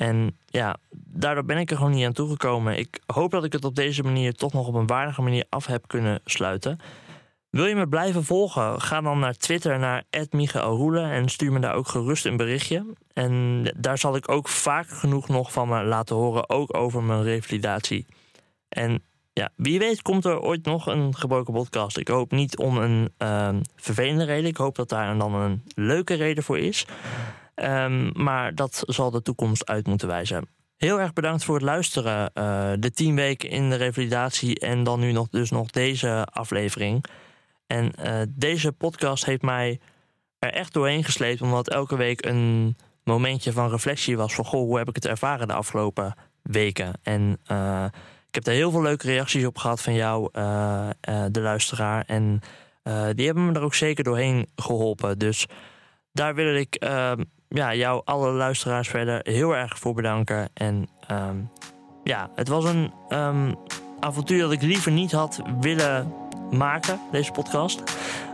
En 0.00 0.36
ja, 0.46 0.76
daardoor 0.90 1.44
ben 1.44 1.58
ik 1.58 1.70
er 1.70 1.76
gewoon 1.76 1.92
niet 1.92 2.06
aan 2.06 2.12
toegekomen. 2.12 2.78
Ik 2.78 3.00
hoop 3.06 3.30
dat 3.30 3.44
ik 3.44 3.52
het 3.52 3.64
op 3.64 3.74
deze 3.74 4.02
manier 4.02 4.34
toch 4.34 4.52
nog 4.52 4.66
op 4.66 4.74
een 4.74 4.86
waardige 4.86 5.22
manier 5.22 5.44
af 5.48 5.66
heb 5.66 5.88
kunnen 5.88 6.20
sluiten. 6.24 6.78
Wil 7.50 7.66
je 7.66 7.74
me 7.74 7.88
blijven 7.88 8.24
volgen? 8.24 8.80
Ga 8.80 9.00
dan 9.00 9.18
naar 9.18 9.36
Twitter 9.36 9.78
naar 9.78 10.04
Roelen 10.52 11.10
en 11.10 11.28
stuur 11.28 11.52
me 11.52 11.58
daar 11.58 11.74
ook 11.74 11.88
gerust 11.88 12.26
een 12.26 12.36
berichtje. 12.36 12.86
En 13.12 13.62
daar 13.76 13.98
zal 13.98 14.16
ik 14.16 14.28
ook 14.28 14.48
vaak 14.48 14.88
genoeg 14.88 15.28
nog 15.28 15.52
van 15.52 15.68
me 15.68 15.84
laten 15.84 16.16
horen, 16.16 16.50
ook 16.50 16.76
over 16.76 17.02
mijn 17.02 17.22
revalidatie. 17.22 18.06
En 18.68 19.02
ja, 19.32 19.50
wie 19.56 19.78
weet 19.78 20.02
komt 20.02 20.24
er 20.24 20.40
ooit 20.40 20.64
nog 20.64 20.86
een 20.86 21.16
gebroken 21.16 21.52
podcast. 21.52 21.96
Ik 21.96 22.08
hoop 22.08 22.30
niet 22.30 22.56
om 22.56 22.76
een 22.76 23.12
uh, 23.18 23.48
vervelende 23.76 24.24
reden. 24.24 24.50
Ik 24.50 24.56
hoop 24.56 24.76
dat 24.76 24.88
daar 24.88 25.18
dan 25.18 25.34
een 25.34 25.62
leuke 25.74 26.14
reden 26.14 26.44
voor 26.44 26.58
is. 26.58 26.86
Um, 27.62 28.10
maar 28.14 28.54
dat 28.54 28.82
zal 28.86 29.10
de 29.10 29.22
toekomst 29.22 29.66
uit 29.66 29.86
moeten 29.86 30.08
wijzen. 30.08 30.48
Heel 30.76 31.00
erg 31.00 31.12
bedankt 31.12 31.44
voor 31.44 31.54
het 31.54 31.64
luisteren. 31.64 32.30
Uh, 32.34 32.70
de 32.78 32.90
tien 32.90 33.14
weken 33.14 33.48
in 33.48 33.70
de 33.70 33.76
revalidatie 33.76 34.58
en 34.58 34.82
dan 34.84 35.00
nu 35.00 35.12
nog, 35.12 35.28
dus 35.28 35.50
nog 35.50 35.70
deze 35.70 36.26
aflevering. 36.32 37.04
En 37.66 37.92
uh, 38.04 38.20
deze 38.28 38.72
podcast 38.72 39.24
heeft 39.24 39.42
mij 39.42 39.80
er 40.38 40.52
echt 40.52 40.72
doorheen 40.72 41.04
gesleept, 41.04 41.42
omdat 41.42 41.68
elke 41.68 41.96
week 41.96 42.24
een 42.24 42.76
momentje 43.04 43.52
van 43.52 43.70
reflectie 43.70 44.16
was 44.16 44.34
van 44.34 44.44
goh, 44.44 44.60
hoe 44.60 44.78
heb 44.78 44.88
ik 44.88 44.94
het 44.94 45.06
ervaren 45.06 45.48
de 45.48 45.54
afgelopen 45.54 46.14
weken. 46.42 46.92
En 47.02 47.40
uh, 47.50 47.84
ik 48.28 48.34
heb 48.34 48.44
daar 48.44 48.54
heel 48.54 48.70
veel 48.70 48.82
leuke 48.82 49.06
reacties 49.06 49.46
op 49.46 49.58
gehad 49.58 49.82
van 49.82 49.94
jou, 49.94 50.28
de 51.30 51.40
luisteraar. 51.40 52.04
En 52.06 52.40
die 53.14 53.26
hebben 53.26 53.46
me 53.46 53.52
er 53.52 53.62
ook 53.62 53.74
zeker 53.74 54.04
doorheen 54.04 54.48
geholpen. 54.56 55.18
Dus 55.18 55.46
daar 56.12 56.34
wil 56.34 56.54
ik 56.54 56.74
ehm, 56.74 57.22
ja, 57.54 57.74
jou, 57.74 58.02
alle 58.04 58.30
luisteraars 58.30 58.88
verder 58.88 59.20
heel 59.22 59.56
erg 59.56 59.78
voor 59.78 59.94
bedanken. 59.94 60.48
En 60.54 60.88
um, 61.10 61.50
ja, 62.04 62.30
het 62.34 62.48
was 62.48 62.64
een 62.64 62.92
um, 63.08 63.54
avontuur 64.00 64.40
dat 64.40 64.52
ik 64.52 64.62
liever 64.62 64.92
niet 64.92 65.12
had 65.12 65.42
willen 65.60 66.12
maken, 66.50 67.00
deze 67.10 67.32
podcast. 67.32 67.82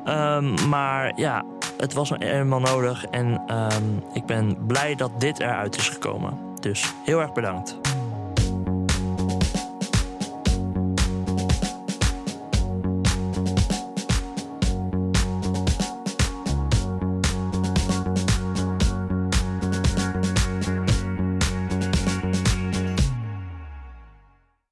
Ehm, 0.05 0.69
maar 0.69 1.13
ja, 1.21 1.45
het 1.79 1.93
was 1.93 2.11
helemaal 2.11 2.61
nodig 2.61 3.05
en 3.05 3.43
ehm, 3.47 3.85
ik 4.13 4.27
ben 4.27 4.67
blij 4.67 4.95
dat 4.95 5.21
dit 5.21 5.41
eruit 5.41 5.77
is 5.77 5.89
gekomen. 5.89 6.39
Dus 6.61 6.93
heel 7.05 7.21
erg 7.21 7.33
bedankt. 7.33 7.79